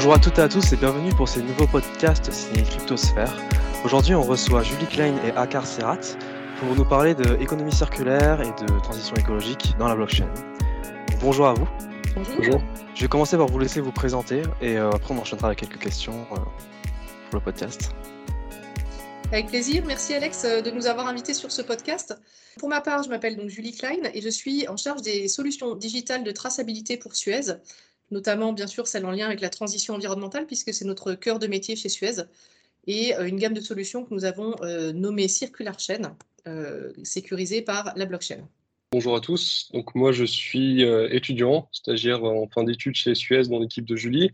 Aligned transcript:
Bonjour 0.00 0.14
à 0.14 0.18
toutes 0.18 0.38
et 0.38 0.40
à 0.40 0.48
tous 0.48 0.72
et 0.72 0.76
bienvenue 0.76 1.12
pour 1.12 1.28
ces 1.28 1.42
nouveaux 1.42 1.66
podcasts 1.66 2.32
signés 2.32 2.62
Cryptosphère. 2.62 3.36
Aujourd'hui, 3.84 4.14
on 4.14 4.22
reçoit 4.22 4.62
Julie 4.62 4.86
Klein 4.86 5.14
et 5.26 5.30
Akar 5.32 5.66
Serrat 5.66 6.00
pour 6.58 6.74
nous 6.74 6.86
parler 6.86 7.14
d'économie 7.14 7.70
circulaire 7.70 8.40
et 8.40 8.46
de 8.64 8.80
transition 8.80 9.14
écologique 9.16 9.74
dans 9.78 9.88
la 9.88 9.94
blockchain. 9.94 10.26
Bonjour 11.20 11.48
à 11.48 11.52
vous. 11.52 11.68
Bonjour. 12.16 12.62
Je 12.94 13.02
vais 13.02 13.08
commencer 13.08 13.36
par 13.36 13.48
vous 13.48 13.58
laisser 13.58 13.82
vous 13.82 13.92
présenter 13.92 14.40
et 14.62 14.78
euh, 14.78 14.90
après 14.90 15.12
on 15.12 15.18
enchaînera 15.18 15.48
avec 15.48 15.58
quelques 15.58 15.78
questions 15.78 16.26
euh, 16.32 16.36
pour 17.28 17.38
le 17.38 17.40
podcast. 17.40 17.90
Avec 19.32 19.48
plaisir. 19.48 19.84
Merci 19.86 20.14
Alex 20.14 20.44
euh, 20.46 20.62
de 20.62 20.70
nous 20.70 20.86
avoir 20.86 21.08
invités 21.08 21.34
sur 21.34 21.52
ce 21.52 21.60
podcast. 21.60 22.18
Pour 22.58 22.70
ma 22.70 22.80
part, 22.80 23.02
je 23.02 23.10
m'appelle 23.10 23.36
donc 23.36 23.50
Julie 23.50 23.76
Klein 23.76 24.10
et 24.14 24.22
je 24.22 24.30
suis 24.30 24.66
en 24.66 24.78
charge 24.78 25.02
des 25.02 25.28
solutions 25.28 25.74
digitales 25.74 26.24
de 26.24 26.30
traçabilité 26.30 26.96
pour 26.96 27.14
Suez, 27.14 27.52
notamment 28.10 28.52
bien 28.52 28.66
sûr 28.66 28.86
celle 28.86 29.06
en 29.06 29.10
lien 29.10 29.26
avec 29.26 29.40
la 29.40 29.50
transition 29.50 29.94
environnementale 29.94 30.46
puisque 30.46 30.72
c'est 30.74 30.84
notre 30.84 31.14
cœur 31.14 31.38
de 31.38 31.46
métier 31.46 31.76
chez 31.76 31.88
Suez 31.88 32.22
et 32.86 33.14
une 33.14 33.36
gamme 33.36 33.54
de 33.54 33.60
solutions 33.60 34.04
que 34.04 34.14
nous 34.14 34.24
avons 34.24 34.54
nommée 34.94 35.28
Circular 35.28 35.78
Chain, 35.78 36.16
sécurisée 37.04 37.62
par 37.62 37.92
la 37.94 38.06
blockchain. 38.06 38.48
Bonjour 38.92 39.14
à 39.14 39.20
tous. 39.20 39.70
Donc 39.72 39.94
moi 39.94 40.10
je 40.10 40.24
suis 40.24 40.84
euh, 40.84 41.08
étudiant, 41.12 41.68
stagiaire 41.70 42.24
en 42.24 42.48
fin 42.48 42.64
d'études 42.64 42.96
chez 42.96 43.14
Suez 43.14 43.44
dans 43.44 43.60
l'équipe 43.60 43.84
de 43.84 43.94
Julie. 43.94 44.32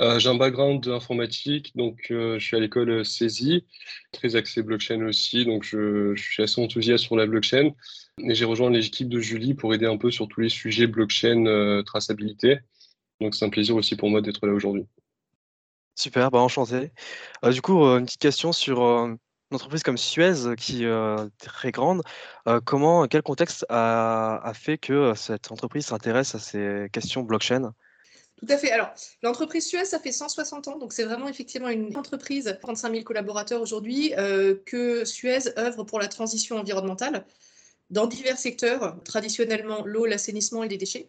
Euh, 0.00 0.18
j'ai 0.18 0.28
un 0.28 0.34
background 0.34 0.88
informatique, 0.88 1.70
donc 1.76 2.08
euh, 2.10 2.36
je 2.36 2.44
suis 2.44 2.56
à 2.56 2.60
l'école 2.60 3.04
CESI, 3.04 3.64
très 4.10 4.34
axé 4.34 4.64
blockchain 4.64 5.06
aussi, 5.06 5.44
donc 5.44 5.62
je, 5.62 6.16
suis 6.16 6.42
assez 6.42 6.60
enthousiaste 6.60 7.04
sur 7.04 7.14
la 7.14 7.26
blockchain. 7.26 7.70
Et 8.18 8.34
j'ai 8.34 8.44
rejoint 8.44 8.70
l'équipe 8.70 9.08
de 9.08 9.20
Julie 9.20 9.54
pour 9.54 9.72
aider 9.72 9.86
un 9.86 9.98
peu 9.98 10.10
sur 10.10 10.26
tous 10.26 10.40
les 10.40 10.48
sujets 10.48 10.88
blockchain, 10.88 11.82
traçabilité. 11.86 12.58
Donc 13.20 13.34
c'est 13.34 13.44
un 13.44 13.50
plaisir 13.50 13.76
aussi 13.76 13.96
pour 13.96 14.10
moi 14.10 14.20
d'être 14.20 14.46
là 14.46 14.52
aujourd'hui. 14.52 14.86
Super, 15.94 16.30
bah 16.30 16.40
enchanté. 16.40 16.90
du 17.42 17.62
coup, 17.62 17.82
une 17.84 18.04
petite 18.04 18.20
question 18.20 18.52
sur 18.52 18.82
une 18.82 19.18
entreprise 19.50 19.82
comme 19.82 19.96
Suez, 19.96 20.54
qui 20.58 20.84
est 20.84 21.28
très 21.38 21.72
grande, 21.72 22.02
comment, 22.66 23.06
quel 23.06 23.22
contexte 23.22 23.64
a, 23.70 24.52
fait 24.54 24.76
que 24.76 25.14
cette 25.14 25.50
entreprise 25.50 25.86
s'intéresse 25.86 26.34
à 26.34 26.38
ces 26.38 26.88
questions 26.92 27.22
blockchain? 27.22 27.72
Tout 28.36 28.46
à 28.50 28.58
fait. 28.58 28.70
Alors, 28.70 28.90
l'entreprise 29.22 29.66
Suez, 29.66 29.86
ça 29.86 29.98
fait 29.98 30.12
160 30.12 30.68
ans, 30.68 30.78
donc 30.78 30.92
c'est 30.92 31.04
vraiment 31.04 31.28
effectivement 31.28 31.70
une 31.70 31.96
entreprise, 31.96 32.58
35 32.60 32.90
000 32.92 33.02
collaborateurs 33.02 33.62
aujourd'hui, 33.62 34.12
que 34.66 35.06
Suez 35.06 35.58
œuvre 35.58 35.84
pour 35.84 35.98
la 35.98 36.08
transition 36.08 36.58
environnementale 36.58 37.24
dans 37.90 38.06
divers 38.06 38.38
secteurs, 38.38 39.02
traditionnellement 39.04 39.84
l'eau, 39.84 40.06
l'assainissement 40.06 40.62
et 40.62 40.68
les 40.68 40.76
déchets. 40.76 41.08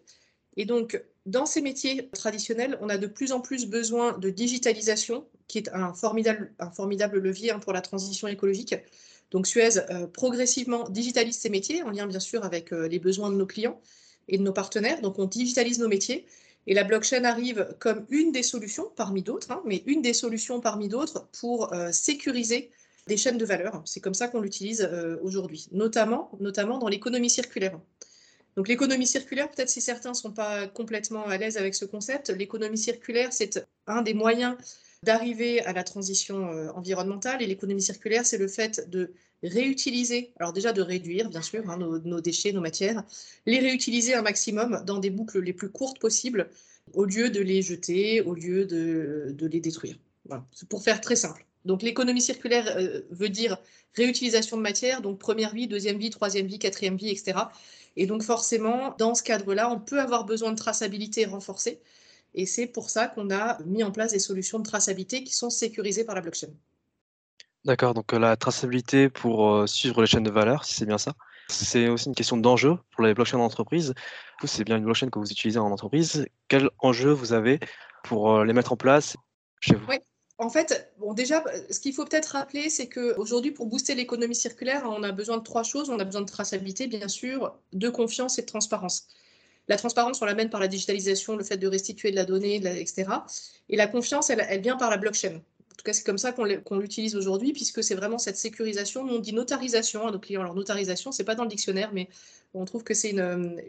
Et 0.58 0.66
donc, 0.66 1.02
dans 1.28 1.46
ces 1.46 1.62
métiers 1.62 2.10
traditionnels, 2.10 2.78
on 2.82 2.90
a 2.90 2.98
de 2.98 3.08
plus 3.08 3.32
en 3.32 3.40
plus 3.40 3.68
besoin 3.68 4.18
de 4.18 4.30
digitalisation, 4.30 5.26
qui 5.48 5.60
est 5.60 5.70
un 5.70 5.94
formidable, 5.94 6.52
un 6.60 6.72
formidable 6.72 7.20
levier 7.20 7.52
hein, 7.52 7.60
pour 7.60 7.74
la 7.74 7.82
transition 7.82 8.28
écologique. 8.28 8.76
Donc 9.30 9.46
Suez 9.46 9.78
euh, 9.78 10.08
progressivement 10.08 10.90
digitalise 10.90 11.38
ses 11.38 11.50
métiers, 11.50 11.84
en 11.84 11.92
lien 11.92 12.08
bien 12.08 12.20
sûr 12.20 12.44
avec 12.44 12.74
euh, 12.74 12.88
les 12.88 12.98
besoins 12.98 13.30
de 13.30 13.36
nos 13.36 13.46
clients 13.46 13.80
et 14.28 14.38
de 14.38 14.44
nos 14.44 14.54
partenaires. 14.54 15.02
Donc 15.02 15.20
on 15.20 15.26
digitalise 15.26 15.80
nos 15.80 15.88
métiers. 15.88 16.26
Et 16.66 16.74
la 16.74 16.84
blockchain 16.84 17.24
arrive 17.24 17.76
comme 17.80 18.06
une 18.10 18.32
des 18.32 18.44
solutions, 18.44 18.92
parmi 18.96 19.22
d'autres, 19.22 19.52
hein, 19.52 19.62
mais 19.64 19.84
une 19.86 20.02
des 20.02 20.14
solutions 20.14 20.60
parmi 20.60 20.90
d'autres 20.90 21.28
pour 21.40 21.74
euh, 21.74 21.92
sécuriser 21.92 22.72
des 23.08 23.16
chaînes 23.16 23.38
de 23.38 23.46
valeur. 23.46 23.82
C'est 23.86 24.02
comme 24.02 24.14
ça 24.14 24.28
qu'on 24.28 24.42
l'utilise 24.42 24.90
aujourd'hui, 25.22 25.70
notamment, 25.72 26.30
notamment 26.42 26.78
dans 26.78 26.90
l'économie 26.90 27.30
circulaire. 27.30 27.80
Donc 28.58 28.68
l'économie 28.68 29.06
circulaire, 29.06 29.50
peut-être 29.52 29.70
si 29.70 29.82
certains 29.82 30.10
ne 30.10 30.16
sont 30.16 30.32
pas 30.32 30.68
complètement 30.68 31.26
à 31.28 31.38
l'aise 31.38 31.58
avec 31.58 31.76
ce 31.76 31.86
concept, 31.86 32.32
l'économie 32.32 32.78
circulaire, 32.78 33.32
c'est 33.32 33.64
un 33.86 34.02
des 34.02 34.16
moyens 34.16 34.58
d'arriver 35.04 35.62
à 35.62 35.74
la 35.74 35.84
transition 35.84 36.48
euh, 36.48 36.70
environnementale. 36.72 37.44
Et 37.44 37.46
l'économie 37.46 37.84
circulaire, 37.84 38.26
c'est 38.26 38.40
le 38.40 38.48
fait 38.48 38.90
de 38.90 39.14
réutiliser, 39.44 40.32
alors 40.40 40.54
déjà 40.54 40.74
de 40.74 40.82
réduire 40.82 41.30
bien 41.30 41.44
sûr 41.44 41.70
hein, 41.70 41.78
nos, 41.78 42.20
déchets, 42.20 42.52
nos 42.52 42.62
matières, 42.62 43.04
les 43.46 43.60
réutiliser 43.60 44.16
un 44.16 44.24
maximum 44.24 44.84
dans 44.88 44.98
des 44.98 45.12
boucles 45.12 45.40
les 45.40 45.54
plus 45.54 45.70
courtes 45.70 46.00
possibles, 46.00 46.50
au 46.94 47.06
lieu 47.06 47.30
de 47.30 47.40
les 47.40 47.62
jeter, 47.62 48.22
au 48.22 48.34
lieu 48.34 48.66
de, 48.66 49.36
les 49.40 49.60
détruire. 49.60 50.00
C'est 50.52 50.68
pour 50.68 50.82
faire 50.84 51.00
très 51.00 51.16
simple. 51.16 51.46
Donc 51.68 51.84
l'économie 51.84 52.22
circulaire 52.22 52.66
euh, 52.78 53.02
veut 53.12 53.30
dire 53.30 53.58
réutilisation 53.94 54.58
de 54.58 54.62
matière, 54.62 55.02
donc 55.02 55.20
première 55.20 55.54
vie, 55.54 55.68
deuxième 55.68 55.98
vie, 55.98 56.10
troisième 56.10 56.48
vie, 56.48 56.60
quatrième 56.60 56.96
vie, 56.96 57.10
etc. 57.10 57.40
Et 57.98 58.08
donc 58.08 58.24
forcément, 58.24 58.96
dans 58.98 59.14
ce 59.14 59.22
cadre-là, 59.22 59.70
on 59.70 59.80
peut 59.80 60.00
avoir 60.00 60.24
besoin 60.24 60.52
de 60.52 60.58
traçabilité 60.58 61.26
renforcée. 61.26 61.82
Et 62.34 62.46
c'est 62.46 62.68
pour 62.68 62.90
ça 62.90 63.08
qu'on 63.08 63.32
a 63.32 63.58
mis 63.66 63.84
en 63.84 63.92
place 63.92 64.12
des 64.12 64.20
solutions 64.20 64.60
de 64.60 64.64
traçabilité 64.64 65.24
qui 65.24 65.34
sont 65.34 65.50
sécurisées 65.50 66.06
par 66.06 66.16
la 66.16 66.22
blockchain. 66.22 66.48
D'accord, 67.66 67.94
donc 67.94 68.14
euh, 68.14 68.20
la 68.20 68.38
traçabilité 68.38 69.10
pour 69.10 69.52
euh, 69.52 69.68
suivre 69.68 70.02
les 70.02 70.08
chaînes 70.08 70.24
de 70.24 70.32
valeur, 70.32 70.64
si 70.64 70.74
c'est 70.74 70.86
bien 70.86 70.98
ça. 70.98 71.14
C'est 71.50 71.90
aussi 71.90 72.08
une 72.08 72.16
question 72.16 72.38
d'enjeu 72.38 72.78
pour 72.92 73.04
les 73.04 73.14
blockchains 73.14 73.40
d'entreprise. 73.40 73.94
Vous, 74.42 74.48
c'est 74.48 74.64
bien 74.64 74.78
une 74.78 74.86
blockchain 74.86 75.10
que 75.10 75.20
vous 75.20 75.30
utilisez 75.30 75.60
en 75.60 75.72
entreprise. 75.72 76.26
Quel 76.48 76.70
enjeu 76.80 77.12
vous 77.12 77.34
avez 77.34 77.60
pour 78.04 78.44
les 78.44 78.54
mettre 78.54 78.72
en 78.72 78.78
place 78.78 79.18
chez 79.60 79.76
vous? 79.76 79.88
En 80.40 80.50
fait, 80.50 80.94
déjà, 81.16 81.44
ce 81.72 81.80
qu'il 81.80 81.94
faut 81.94 82.06
peut-être 82.06 82.28
rappeler, 82.28 82.70
c'est 82.70 82.88
qu'aujourd'hui, 82.88 83.52
pour 83.52 83.66
booster 83.66 83.96
l'économie 83.96 84.36
circulaire, 84.36 84.84
on 84.86 85.02
a 85.02 85.12
besoin 85.12 85.38
de 85.38 85.44
trois 85.44 85.64
choses. 85.64 85.90
On 85.90 86.00
a 86.00 86.04
besoin 86.04 86.22
de 86.22 86.28
traçabilité, 86.28 86.86
bien 86.88 87.08
sûr, 87.08 87.56
de 87.74 87.90
confiance 87.90 88.38
et 88.38 88.42
de 88.42 88.46
transparence. 88.46 89.08
La 89.68 89.78
transparence, 89.78 90.22
on 90.22 90.26
l'amène 90.26 90.50
par 90.50 90.60
la 90.60 90.68
digitalisation, 90.68 91.36
le 91.36 91.44
fait 91.44 91.58
de 91.58 91.68
restituer 91.68 92.12
de 92.12 92.16
la 92.16 92.24
donnée, 92.26 92.56
etc. 92.56 93.06
Et 93.70 93.76
la 93.76 93.88
confiance, 93.88 94.30
elle, 94.30 94.62
vient 94.62 94.78
par 94.78 94.92
la 94.92 94.98
blockchain. 94.98 95.42
En 95.78 95.84
tout 95.84 95.84
cas, 95.84 95.94
c'est 95.94 96.04
comme 96.04 96.18
ça 96.18 96.32
qu'on 96.32 96.80
l'utilise 96.80 97.16
aujourd'hui, 97.16 97.54
puisque 97.54 97.84
c'est 97.84 97.94
vraiment 97.94 98.18
cette 98.18 98.36
sécurisation. 98.36 99.06
Nous, 99.06 99.14
on 99.14 99.20
dit 99.20 99.32
notarisation 99.32 100.08
à 100.08 100.12
nos 100.12 100.18
clients. 100.18 100.42
Alors, 100.42 100.56
notarisation, 100.56 101.12
c'est 101.12 101.24
pas 101.24 101.36
dans 101.36 101.44
le 101.44 101.50
dictionnaire, 101.50 101.92
mais 101.94 102.10
on 102.56 102.66
trouve 102.66 102.84
que 102.84 102.96
c'est 102.96 103.12
une, 103.12 103.62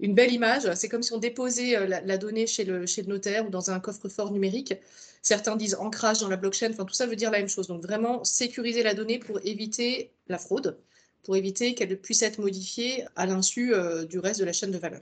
une, 0.00 0.14
belle 0.14 0.34
image. 0.34 0.70
C'est 0.74 0.90
comme 0.90 1.02
si 1.02 1.14
on 1.14 1.18
déposait 1.18 1.76
euh, 1.78 1.86
la, 1.86 2.18
donnée 2.18 2.46
chez 2.46 2.64
le, 2.64 2.84
chez 2.84 3.00
le 3.00 3.08
notaire 3.08 3.46
ou 3.46 3.48
dans 3.48 3.70
un 3.70 3.80
coffre-fort 3.80 4.32
numérique. 4.32 4.74
Certains 5.22 5.56
disent 5.56 5.76
ancrage 5.76 6.18
dans 6.18 6.28
la 6.28 6.36
blockchain. 6.36 6.72
Enfin, 6.72 6.84
tout 6.84 6.92
ça 6.92 7.06
veut 7.06 7.16
dire 7.16 7.30
la 7.30 7.38
même 7.38 7.48
chose. 7.48 7.68
Donc, 7.68 7.82
vraiment 7.82 8.22
sécuriser 8.22 8.82
la 8.82 8.92
donnée 8.92 9.18
pour 9.18 9.40
éviter 9.46 10.12
la 10.26 10.36
fraude, 10.36 10.78
pour 11.22 11.36
éviter 11.36 11.74
qu'elle 11.74 11.98
puisse 11.98 12.20
être 12.20 12.38
modifiée 12.38 13.06
à 13.16 13.24
l'insu 13.24 13.72
euh, 13.72 14.04
du 14.04 14.18
reste 14.18 14.40
de 14.40 14.44
la 14.44 14.52
chaîne 14.52 14.72
de 14.72 14.78
valeur. 14.78 15.00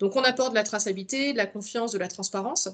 Donc, 0.00 0.16
on 0.16 0.22
apporte 0.22 0.50
de 0.50 0.56
la 0.56 0.64
traçabilité, 0.64 1.32
de 1.34 1.36
la 1.36 1.46
confiance, 1.46 1.92
de 1.92 1.98
la 1.98 2.08
transparence. 2.08 2.68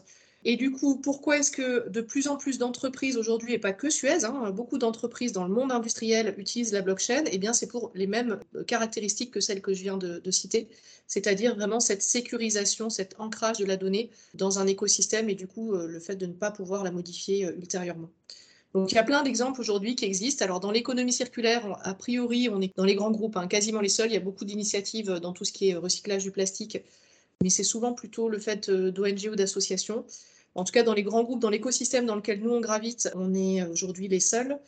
Et 0.48 0.54
du 0.54 0.70
coup, 0.70 0.94
pourquoi 0.94 1.38
est-ce 1.38 1.50
que 1.50 1.88
de 1.88 2.00
plus 2.00 2.28
en 2.28 2.36
plus 2.36 2.56
d'entreprises 2.58 3.16
aujourd'hui, 3.16 3.54
et 3.54 3.58
pas 3.58 3.72
que 3.72 3.90
Suez, 3.90 4.24
hein, 4.24 4.52
beaucoup 4.52 4.78
d'entreprises 4.78 5.32
dans 5.32 5.42
le 5.42 5.52
monde 5.52 5.72
industriel 5.72 6.36
utilisent 6.38 6.72
la 6.72 6.82
blockchain 6.82 7.24
Eh 7.32 7.38
bien, 7.38 7.52
c'est 7.52 7.66
pour 7.66 7.90
les 7.96 8.06
mêmes 8.06 8.38
caractéristiques 8.68 9.32
que 9.32 9.40
celles 9.40 9.60
que 9.60 9.74
je 9.74 9.82
viens 9.82 9.98
de, 9.98 10.30
citer, 10.30 10.68
c'est-à-dire 11.08 11.56
vraiment 11.56 11.80
cette 11.80 12.00
sécurisation, 12.00 12.90
cet 12.90 13.16
ancrage 13.18 13.58
de 13.58 13.64
la 13.64 13.76
donnée 13.76 14.10
dans 14.34 14.60
un 14.60 14.68
écosystème 14.68 15.28
et 15.28 15.34
du 15.34 15.48
coup, 15.48 15.74
euh, 15.74 15.88
le 15.88 15.98
fait 15.98 16.14
de 16.14 16.26
ne 16.26 16.32
pas 16.32 16.52
pouvoir 16.52 16.84
la 16.84 16.92
modifier 16.92 17.46
euh, 17.46 17.56
ultérieurement. 17.56 18.10
Donc, 18.72 18.92
il 18.92 18.94
y 18.94 18.98
a 18.98 19.02
plein 19.02 19.24
d'exemples 19.24 19.60
aujourd'hui 19.60 19.96
qui 19.96 20.04
existent. 20.04 20.44
Alors, 20.44 20.60
dans 20.60 20.70
l'économie 20.70 21.12
circulaire, 21.12 21.76
a 21.82 21.94
priori, 21.94 22.48
on 22.52 22.60
est 22.60 22.70
dans 22.76 22.84
les 22.84 22.94
grands 22.94 23.10
groupes, 23.10 23.36
hein, 23.36 23.48
quasiment 23.48 23.80
les 23.80 23.88
seuls. 23.88 24.10
Il 24.10 24.14
y 24.14 24.18
a 24.18 24.20
beaucoup 24.20 24.44
d'initiatives 24.44 25.10
dans 25.14 25.32
tout 25.32 25.44
ce 25.44 25.50
qui 25.50 25.70
est 25.70 25.74
recyclage 25.74 26.22
du 26.22 26.30
plastique, 26.30 26.78
mais 27.42 27.50
c'est 27.50 27.64
souvent 27.64 27.94
plutôt 27.94 28.28
le 28.28 28.38
fait 28.38 28.68
euh, 28.68 28.92
d'ONG 28.92 29.30
ou 29.32 29.34
d'associations. 29.34 30.04
En 30.56 30.64
tout 30.64 30.72
cas, 30.72 30.82
dans 30.82 30.94
les 30.94 31.02
grands 31.02 31.22
groupes, 31.22 31.40
dans 31.40 31.50
l'écosystème 31.50 32.06
dans 32.06 32.16
lequel 32.16 32.40
nous 32.40 32.50
on 32.50 32.60
gravite, 32.60 33.10
on 33.14 33.34
est 33.34 33.62
aujourd'hui 33.64 34.08
les 34.08 34.20
seuls. 34.20 34.58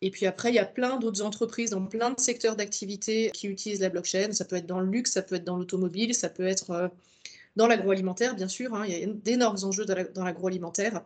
Et 0.00 0.10
puis 0.10 0.26
après, 0.26 0.50
il 0.50 0.54
y 0.54 0.58
a 0.58 0.64
plein 0.64 0.98
d'autres 0.98 1.22
entreprises 1.22 1.70
dans 1.70 1.86
plein 1.86 2.10
de 2.10 2.18
secteurs 2.18 2.56
d'activité 2.56 3.30
qui 3.32 3.46
utilisent 3.46 3.80
la 3.80 3.88
blockchain. 3.88 4.32
Ça 4.32 4.44
peut 4.44 4.56
être 4.56 4.66
dans 4.66 4.80
le 4.80 4.86
luxe, 4.86 5.12
ça 5.12 5.22
peut 5.22 5.36
être 5.36 5.44
dans 5.44 5.56
l'automobile, 5.56 6.14
ça 6.14 6.28
peut 6.28 6.46
être 6.46 6.70
euh, 6.70 6.88
dans 7.54 7.68
l'agroalimentaire, 7.68 8.34
bien 8.34 8.48
sûr. 8.48 8.74
Hein. 8.74 8.84
Il 8.86 8.98
y 8.98 9.02
a 9.02 9.06
d'énormes 9.06 9.58
enjeux 9.62 9.84
dans 9.84 10.24
l'agroalimentaire, 10.24 11.02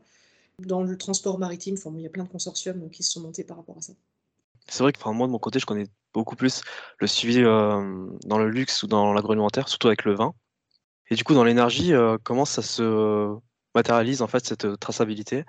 dans 0.60 0.82
le 0.82 0.96
transport 0.96 1.38
maritime. 1.38 1.76
il 1.94 2.00
y 2.00 2.06
a 2.06 2.10
plein 2.10 2.24
de 2.24 2.28
consortiums 2.28 2.88
qui 2.90 3.02
se 3.02 3.12
sont 3.12 3.20
montés 3.20 3.44
par 3.44 3.58
rapport 3.58 3.76
à 3.76 3.82
ça. 3.82 3.92
C'est 4.68 4.82
vrai 4.82 4.92
que 4.92 5.08
moi, 5.10 5.26
de 5.26 5.32
mon 5.32 5.38
côté, 5.38 5.58
je 5.58 5.66
connais 5.66 5.86
beaucoup 6.14 6.34
plus 6.34 6.62
le 6.98 7.06
suivi 7.06 7.42
euh, 7.42 8.06
dans 8.24 8.38
le 8.38 8.48
luxe 8.48 8.82
ou 8.82 8.86
dans 8.86 9.12
l'agroalimentaire, 9.12 9.68
surtout 9.68 9.88
avec 9.88 10.04
le 10.04 10.14
vin. 10.14 10.34
Et 11.10 11.14
du 11.14 11.22
coup, 11.22 11.34
dans 11.34 11.44
l'énergie, 11.44 11.92
euh, 11.92 12.16
comment 12.22 12.46
ça 12.46 12.62
se 12.62 13.36
matérialise 13.76 14.22
en 14.22 14.26
fait 14.26 14.44
cette 14.44 14.64
euh, 14.64 14.76
traçabilité 14.76 15.44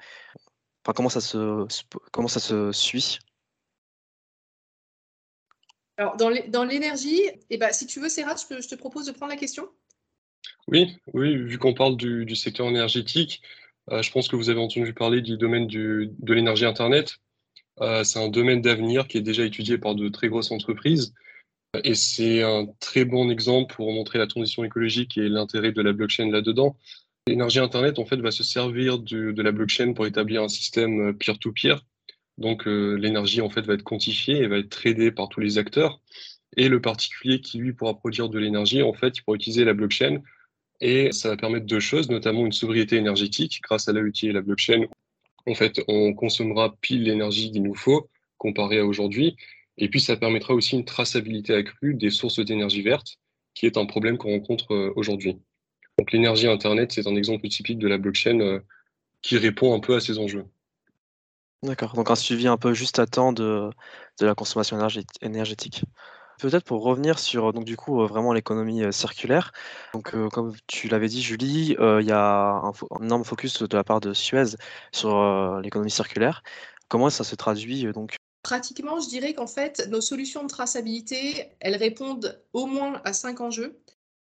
enfin, 0.87 0.93
comment, 0.95 1.09
ça 1.09 1.21
se, 1.21 1.65
comment 2.11 2.27
ça 2.27 2.39
se 2.39 2.71
suit? 2.71 3.19
Alors, 5.97 6.15
dans 6.15 6.63
l'énergie, 6.63 7.21
eh 7.49 7.57
ben, 7.57 7.73
si 7.73 7.87
tu 7.87 7.99
veux, 7.99 8.09
Serrat, 8.09 8.35
je, 8.35 8.61
je, 8.61 8.67
te 8.67 8.75
propose 8.75 9.07
de 9.07 9.11
prendre 9.11 9.31
la 9.31 9.37
question. 9.37 9.67
Oui, 10.67 10.95
oui 11.13 11.35
vu 11.35 11.57
qu'on 11.57 11.73
parle 11.73 11.97
du, 11.97 12.35
secteur 12.35 12.67
énergétique, 12.67 13.41
euh, 13.91 14.01
je 14.01 14.11
pense 14.11 14.27
que 14.27 14.35
vous 14.35 14.49
avez 14.49 14.59
entendu 14.59 14.93
parler 14.93 15.21
du 15.21 15.37
domaine 15.37 15.65
du, 15.65 16.11
de 16.19 16.33
l'énergie 16.33 16.65
Internet. 16.65 17.17
Euh, 17.81 18.03
c'est 18.03 18.19
un 18.19 18.29
domaine 18.29 18.61
d'avenir 18.61 19.07
qui 19.07 19.17
est 19.17 19.21
déjà 19.21 19.43
étudié 19.43 19.77
par 19.77 19.95
de 19.95 20.07
très 20.09 20.29
grosses 20.29 20.51
entreprises. 20.51 21.13
Et 21.83 21.95
c'est 21.95 22.43
un 22.43 22.67
très 22.79 23.05
bon 23.05 23.29
exemple 23.29 23.75
pour 23.75 23.91
montrer 23.91 24.19
la 24.19 24.27
transition 24.27 24.63
écologique 24.63 25.17
et 25.17 25.27
l'intérêt 25.29 25.71
de 25.71 25.81
la 25.81 25.93
blockchain 25.93 26.31
là-dedans. 26.31 26.77
L'énergie 27.27 27.59
Internet, 27.59 27.99
en 27.99 28.05
fait, 28.05 28.17
va 28.17 28.31
se 28.31 28.43
servir 28.43 28.99
de, 28.99 29.41
la 29.41 29.51
blockchain 29.51 29.93
pour 29.93 30.05
établir 30.07 30.43
un 30.43 30.47
système 30.47 31.15
peer-to-peer. 31.17 31.83
Donc, 32.37 32.67
euh, 32.67 32.95
l'énergie, 32.95 33.41
en 33.41 33.49
fait, 33.49 33.61
va 33.61 33.73
être 33.73 33.83
quantifiée 33.83 34.37
et 34.37 34.47
va 34.47 34.59
être 34.59 34.69
tradée 34.69 35.11
par 35.11 35.27
tous 35.27 35.41
les 35.41 35.57
acteurs. 35.57 35.99
Et 36.55 36.69
le 36.69 36.81
particulier 36.81 37.41
qui, 37.41 37.57
lui, 37.57 37.73
pourra 37.73 37.95
produire 37.97 38.29
de 38.29 38.39
l'énergie, 38.39 38.81
en 38.81 38.93
fait, 38.93 39.17
il 39.17 39.23
pourra 39.23 39.35
utiliser 39.35 39.65
la 39.65 39.73
blockchain. 39.73 40.21
Et 40.79 41.11
ça 41.11 41.29
va 41.29 41.37
permettre 41.37 41.65
deux 41.65 41.81
choses, 41.81 42.09
notamment 42.09 42.45
une 42.45 42.53
sobriété 42.53 42.95
énergétique 42.95 43.59
grâce 43.63 43.89
à 43.89 43.93
l'IoT 43.93 44.23
et 44.23 44.31
la 44.31 44.41
blockchain. 44.41 44.85
En 45.45 45.55
fait, 45.55 45.81
on 45.87 46.13
consommera 46.13 46.75
pile 46.79 47.03
l'énergie 47.03 47.51
qu'il 47.51 47.63
nous 47.63 47.75
faut 47.75 48.09
comparé 48.37 48.79
à 48.79 48.85
aujourd'hui. 48.85 49.35
Et 49.77 49.89
puis, 49.89 49.99
ça 49.99 50.15
permettra 50.15 50.53
aussi 50.53 50.75
une 50.75 50.85
traçabilité 50.85 51.53
accrue 51.53 51.93
des 51.93 52.09
sources 52.09 52.39
d'énergie 52.39 52.83
verte, 52.83 53.17
qui 53.53 53.65
est 53.65 53.77
un 53.77 53.85
problème 53.85 54.17
qu'on 54.17 54.31
rencontre 54.31 54.73
euh, 54.73 54.93
aujourd'hui. 54.95 55.37
Donc 55.97 56.11
l'énergie 56.11 56.47
Internet, 56.47 56.91
c'est 56.91 57.07
un 57.07 57.15
exemple 57.15 57.47
typique 57.47 57.79
de 57.79 57.87
la 57.87 57.97
blockchain 57.97 58.39
euh, 58.39 58.59
qui 59.21 59.37
répond 59.37 59.75
un 59.75 59.79
peu 59.79 59.95
à 59.95 59.99
ces 59.99 60.19
enjeux. 60.19 60.45
D'accord, 61.63 61.93
donc 61.93 62.11
un 62.11 62.15
suivi 62.15 62.47
un 62.47 62.57
peu 62.57 62.73
juste 62.73 62.99
à 62.99 63.07
temps 63.07 63.33
de, 63.33 63.71
de 64.19 64.25
la 64.25 64.35
consommation 64.35 64.77
énergétique. 65.21 65.83
Peut-être 66.39 66.65
pour 66.65 66.83
revenir 66.83 67.17
sur 67.17 67.51
donc 67.51 67.65
du 67.65 67.75
coup 67.75 67.99
euh, 67.99 68.05
vraiment 68.05 68.31
l'économie 68.31 68.93
circulaire. 68.93 69.51
Donc 69.93 70.11
comme 70.29 70.53
tu 70.67 70.87
l'avais 70.87 71.07
dit 71.07 71.23
Julie, 71.23 71.75
il 71.79 72.05
y 72.05 72.11
a 72.11 72.61
un, 72.63 72.73
énorme 73.01 73.23
focus 73.23 73.63
de 73.63 73.75
la 73.75 73.83
part 73.83 73.99
de 73.99 74.13
Suez 74.13 74.55
sur 74.91 75.59
l'économie 75.61 75.89
circulaire. 75.89 76.43
Comment 76.89 77.09
ça 77.09 77.23
se 77.23 77.35
traduit 77.35 77.85
donc? 77.91 78.17
Pratiquement, 78.43 79.01
je 79.01 79.09
dirais 79.09 79.33
qu'en 79.33 79.47
fait, 79.47 79.87
nos 79.89 79.99
solutions 79.99 80.43
de 80.43 80.47
traçabilité, 80.47 81.49
elles 81.59 81.75
répondent 81.75 82.39
au 82.53 82.67
moins 82.67 83.01
à 83.03 83.11
cinq 83.11 83.41
enjeux. 83.41 83.77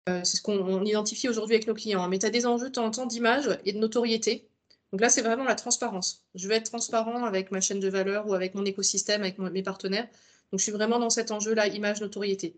Euh, 0.09 0.21
c'est 0.25 0.39
ce 0.39 0.43
qu'on 0.43 0.85
identifie 0.85 1.29
aujourd'hui 1.29 1.57
avec 1.57 1.67
nos 1.67 1.75
clients. 1.75 2.03
Hein. 2.03 2.09
Mais 2.09 2.19
tu 2.19 2.27
as 2.27 2.31
des 2.31 2.47
enjeux 2.47 2.71
temps 2.71 2.87
en 2.87 2.91
temps 2.91 3.07
d'image 3.07 3.59
et 3.65 3.73
de 3.73 3.79
notoriété. 3.79 4.49
Donc 4.93 5.01
là, 5.01 5.09
c'est 5.09 5.23
vraiment 5.23 5.45
la 5.45 5.55
transparence. 5.55 6.25
Je 6.35 6.49
veux 6.49 6.55
être 6.55 6.71
transparent 6.71 7.25
avec 7.25 7.51
ma 7.51 7.61
chaîne 7.61 7.81
de 7.81 7.89
valeur 7.89 8.27
ou 8.27 8.35
avec 8.35 8.55
mon 8.55 8.65
écosystème, 8.65 9.21
avec 9.23 9.39
mes 9.39 9.63
partenaires. 9.63 10.09
Donc 10.51 10.61
je 10.61 10.63
suis 10.63 10.73
vraiment 10.73 10.99
dans 10.99 11.11
cet 11.11 11.31
enjeu-là, 11.31 11.69
image, 11.69 12.01
notoriété. 12.01 12.55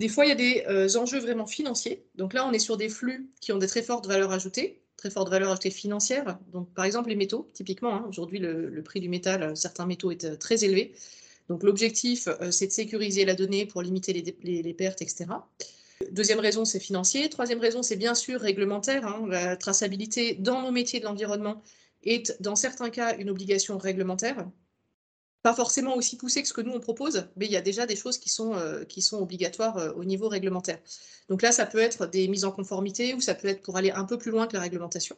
Des 0.00 0.08
fois, 0.08 0.26
il 0.26 0.28
y 0.28 0.32
a 0.32 0.34
des 0.34 0.64
euh, 0.68 0.98
enjeux 0.98 1.18
vraiment 1.18 1.46
financiers. 1.46 2.04
Donc 2.14 2.34
là, 2.34 2.46
on 2.46 2.52
est 2.52 2.58
sur 2.58 2.76
des 2.76 2.88
flux 2.88 3.30
qui 3.40 3.52
ont 3.52 3.58
des 3.58 3.66
très 3.66 3.82
fortes 3.82 4.06
valeurs 4.06 4.32
ajoutées, 4.32 4.82
très 4.96 5.10
fortes 5.10 5.30
valeurs 5.30 5.52
ajoutées 5.52 5.70
financières. 5.70 6.38
Donc 6.52 6.72
par 6.74 6.84
exemple, 6.84 7.08
les 7.08 7.16
métaux, 7.16 7.48
typiquement, 7.54 7.94
hein. 7.94 8.06
aujourd'hui, 8.08 8.38
le, 8.38 8.82
prix 8.82 9.00
du 9.00 9.08
métal, 9.08 9.42
euh, 9.42 9.54
certains 9.54 9.86
métaux 9.86 10.10
est 10.10 10.38
très 10.38 10.64
élevé. 10.64 10.92
Donc 11.48 11.62
l'objectif, 11.62 12.28
c'est 12.52 12.68
de 12.68 12.72
sécuriser 12.72 13.24
la 13.24 13.34
donnée 13.34 13.66
pour 13.66 13.82
limiter 13.82 14.12
les 14.12 14.74
pertes, 14.74 15.02
etc. 15.02 15.26
Deuxième 16.10 16.40
raison, 16.40 16.64
c'est 16.64 16.80
financier. 16.80 17.28
Troisième 17.28 17.60
raison, 17.60 17.82
c'est 17.82 17.96
bien 17.96 18.14
sûr 18.14 18.40
réglementaire. 18.40 19.06
Hein. 19.06 19.26
La 19.28 19.56
traçabilité 19.56 20.34
dans 20.34 20.60
nos 20.60 20.72
métiers 20.72 20.98
de 20.98 21.04
l'environnement 21.04 21.62
est 22.02 22.40
dans 22.40 22.56
certains 22.56 22.90
cas 22.90 23.16
une 23.16 23.30
obligation 23.30 23.78
réglementaire. 23.78 24.48
Pas 25.42 25.54
forcément 25.54 25.96
aussi 25.96 26.16
poussée 26.16 26.42
que 26.42 26.48
ce 26.48 26.52
que 26.52 26.60
nous 26.60 26.72
on 26.72 26.80
propose, 26.80 27.28
mais 27.36 27.46
il 27.46 27.52
y 27.52 27.56
a 27.56 27.62
déjà 27.62 27.86
des 27.86 27.96
choses 27.96 28.18
qui 28.18 28.28
sont, 28.28 28.54
euh, 28.54 28.84
obligatoires 29.12 29.78
euh, 29.78 29.92
au 29.92 30.04
niveau 30.04 30.28
réglementaire. 30.28 30.78
Donc 31.28 31.42
là, 31.42 31.52
ça 31.52 31.64
peut 31.64 31.78
être 31.78 32.06
des 32.06 32.26
mises 32.28 32.44
en 32.44 32.50
conformité 32.50 33.14
ou 33.14 33.20
ça 33.20 33.34
peut 33.34 33.48
être 33.48 33.62
pour 33.62 33.76
aller 33.76 33.90
un 33.92 34.04
peu 34.04 34.18
plus 34.18 34.32
loin 34.32 34.46
que 34.48 34.54
la 34.54 34.60
réglementation. 34.60 35.16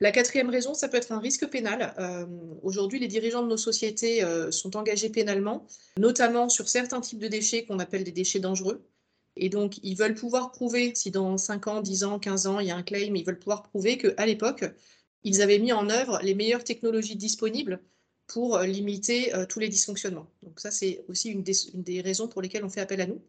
La 0.00 0.12
quatrième 0.12 0.48
raison, 0.48 0.74
ça 0.74 0.88
peut 0.88 0.96
être 0.96 1.10
un 1.10 1.18
risque 1.18 1.46
pénal. 1.48 1.92
Euh, 1.98 2.24
aujourd'hui, 2.62 3.00
les 3.00 3.08
dirigeants 3.08 3.42
de 3.42 3.48
nos 3.48 3.56
sociétés 3.56 4.24
sont 4.52 4.76
engagés 4.76 5.10
pénalement, 5.10 5.66
notamment 5.98 6.48
sur 6.48 6.68
certains 6.68 7.00
types 7.00 7.18
de 7.18 7.26
déchets 7.26 7.64
qu'on 7.64 7.80
appelle 7.80 8.04
des 8.04 8.12
déchets 8.12 8.38
dangereux. 8.38 8.88
Et 9.38 9.48
donc, 9.48 9.78
ils 9.82 9.96
veulent 9.96 10.14
pouvoir 10.14 10.50
prouver, 10.50 10.92
si 10.94 11.10
dans 11.10 11.38
5 11.38 11.66
ans, 11.68 11.80
10 11.80 12.04
ans, 12.04 12.18
15 12.18 12.46
ans, 12.46 12.60
il 12.60 12.66
y 12.66 12.70
a 12.70 12.76
un 12.76 12.82
claim, 12.82 13.14
ils 13.14 13.24
veulent 13.24 13.38
pouvoir 13.38 13.62
prouver 13.62 13.96
qu'à 13.96 14.26
l'époque, 14.26 14.64
ils 15.24 15.42
avaient 15.42 15.58
mis 15.58 15.72
en 15.72 15.88
œuvre 15.90 16.20
les 16.22 16.34
meilleures 16.34 16.64
technologies 16.64 17.16
disponibles 17.16 17.80
pour 18.26 18.56
euh, 18.56 18.66
limiter 18.66 19.34
euh, 19.34 19.46
tous 19.46 19.58
les 19.58 19.68
dysfonctionnements. 19.68 20.30
Donc 20.42 20.60
ça, 20.60 20.70
c'est 20.70 21.04
aussi 21.08 21.30
une 21.30 21.42
des, 21.42 22.00
raisons 22.00 22.28
pour 22.28 22.42
lesquelles 22.42 22.64
on 22.64 22.68
fait 22.68 22.80
appel 22.80 23.00
à 23.00 23.06
nous. 23.06 23.20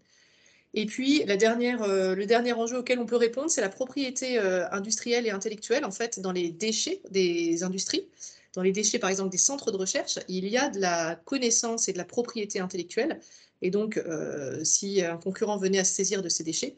Et 0.76 0.86
puis, 0.86 1.24
euh, 1.24 2.16
le 2.16 2.26
dernier 2.26 2.54
enjeu 2.54 2.78
auquel 2.78 3.00
on 3.00 3.06
peut 3.06 3.16
répondre, 3.16 3.50
c'est 3.50 3.62
la 3.62 3.70
propriété 3.70 4.38
industrielle 4.38 5.26
et 5.26 5.32
intellectuelle, 5.32 5.84
en 5.84 5.92
fait, 5.92 6.20
dans 6.20 6.32
les 6.32 6.52
déchets 6.52 7.02
des 7.10 7.64
industries. 7.64 8.08
Dans 8.54 8.62
les 8.62 8.72
déchets, 8.72 9.00
par 9.00 9.10
exemple, 9.10 9.32
des 9.32 9.38
centres 9.38 9.72
de 9.72 9.78
recherche, 9.78 10.20
il 10.28 10.48
y 10.48 10.58
a 10.58 10.70
de 10.70 10.80
la 10.80 11.16
connaissance 11.16 11.88
et 11.88 11.94
de 11.94 11.98
la 11.98 12.06
propriété 12.06 12.60
intellectuelle 12.60 13.20
et 13.62 13.72
donc, 13.72 13.98
euh, 13.98 14.64
si 14.64 15.02
un 15.04 15.18
concurrent 15.18 15.58
venait 15.58 15.80
à 15.80 15.84
se 15.84 15.94
saisir 15.94 16.22
de 16.22 16.30
ces 16.30 16.44
déchets, 16.44 16.76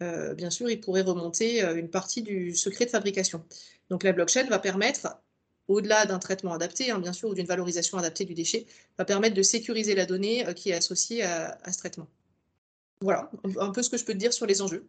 euh, 0.00 0.34
bien 0.34 0.50
sûr, 0.50 0.70
il 0.70 0.80
pourrait 0.80 1.02
remonter 1.02 1.62
euh, 1.62 1.76
une 1.76 1.90
partie 1.90 2.22
du 2.22 2.54
secret 2.54 2.86
de 2.86 2.90
fabrication. 2.90 3.44
Donc 3.90 4.02
la 4.02 4.12
blockchain 4.12 4.44
va 4.44 4.58
permettre, 4.58 5.08
au-delà 5.68 6.06
d'un 6.06 6.18
traitement 6.18 6.54
adapté, 6.54 6.90
hein, 6.90 6.98
bien 6.98 7.12
sûr, 7.12 7.28
ou 7.28 7.34
d'une 7.34 7.46
valorisation 7.46 7.98
adaptée 7.98 8.24
du 8.24 8.34
déchet, 8.34 8.66
va 8.96 9.04
permettre 9.04 9.34
de 9.34 9.42
sécuriser 9.42 9.94
la 9.94 10.06
donnée 10.06 10.46
qui 10.54 10.70
est 10.70 10.74
associée 10.74 11.22
à, 11.22 11.70
ce 11.70 11.78
traitement. 11.78 12.08
Voilà, 13.00 13.30
un 13.58 13.70
peu 13.70 13.82
ce 13.82 13.90
que 13.90 13.96
je 13.96 14.04
peux 14.04 14.12
te 14.12 14.18
dire 14.18 14.32
sur 14.32 14.46
les 14.46 14.62
enjeux. 14.62 14.86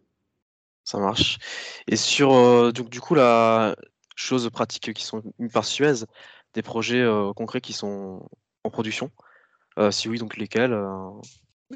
Ça 0.85 0.99
marche. 0.99 1.39
Et 1.87 1.95
sur 1.95 2.71
donc, 2.73 2.89
du 2.89 3.01
coup 3.01 3.15
la 3.15 3.75
chose 4.15 4.49
pratique 4.51 4.93
qui 4.93 5.03
sont 5.03 5.23
par 5.51 5.65
Suez, 5.65 6.05
des 6.53 6.61
projets 6.61 7.05
concrets 7.35 7.61
qui 7.61 7.73
sont 7.73 8.29
en 8.63 8.69
production 8.69 9.11
si 9.91 10.09
oui, 10.09 10.17
donc 10.17 10.37
lesquels 10.37 10.73
euh? 10.73 11.09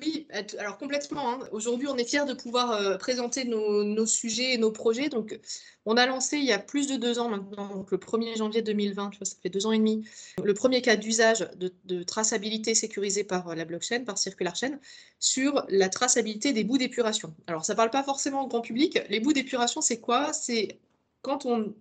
Oui, 0.02 0.28
alors 0.60 0.78
complètement. 0.78 1.32
Hein. 1.32 1.40
Aujourd'hui, 1.52 1.88
on 1.88 1.98
est 1.98 2.04
fiers 2.04 2.26
de 2.26 2.34
pouvoir 2.34 2.72
euh, 2.72 2.98
présenter 2.98 3.46
nos, 3.46 4.06
sujets 4.06 4.54
et 4.54 4.58
nos 4.58 4.72
projets. 4.72 5.10
Donc, 5.10 5.40
on 5.86 5.98
a 5.98 6.06
lancé 6.06 6.38
il 6.38 6.46
y 6.46 6.52
a 6.52 6.60
plus 6.60 6.88
de 6.88 6.98
deux 6.98 7.20
ans 7.20 7.30
maintenant, 7.30 7.74
donc 7.74 7.92
le 7.92 7.98
1er 7.98 8.38
janvier 8.38 8.62
2020, 8.62 9.12
ça 9.24 9.36
fait 9.42 9.50
deux 9.50 9.66
ans 9.66 9.72
et 9.72 9.78
demi, 9.78 10.08
le 10.44 10.54
premier 10.54 10.82
cas 10.82 10.96
d'usage 10.98 11.50
de, 11.56 12.04
traçabilité 12.04 12.76
sécurisée 12.76 13.24
par 13.24 13.56
la 13.56 13.66
blockchain, 13.66 14.04
par 14.04 14.18
Circular 14.18 14.56
Chain, 14.56 14.78
sur 15.20 15.66
la 15.70 15.90
traçabilité 15.90 16.54
des 16.54 16.64
bouts 16.64 16.78
d'épuration. 16.78 17.34
Alors, 17.48 17.66
ça 17.66 17.74
ne 17.74 17.78
parle 17.78 17.90
pas 17.90 18.04
forcément 18.04 18.44
au 18.44 18.48
grand 18.48 18.62
public. 18.62 19.00
Les 19.10 19.20
bouts 19.20 19.34
d'épuration, 19.34 19.82
c'est 19.82 20.00
quoi? 20.00 20.34
C'est 20.34 20.80
quand 21.22 21.46
on, 21.46 21.74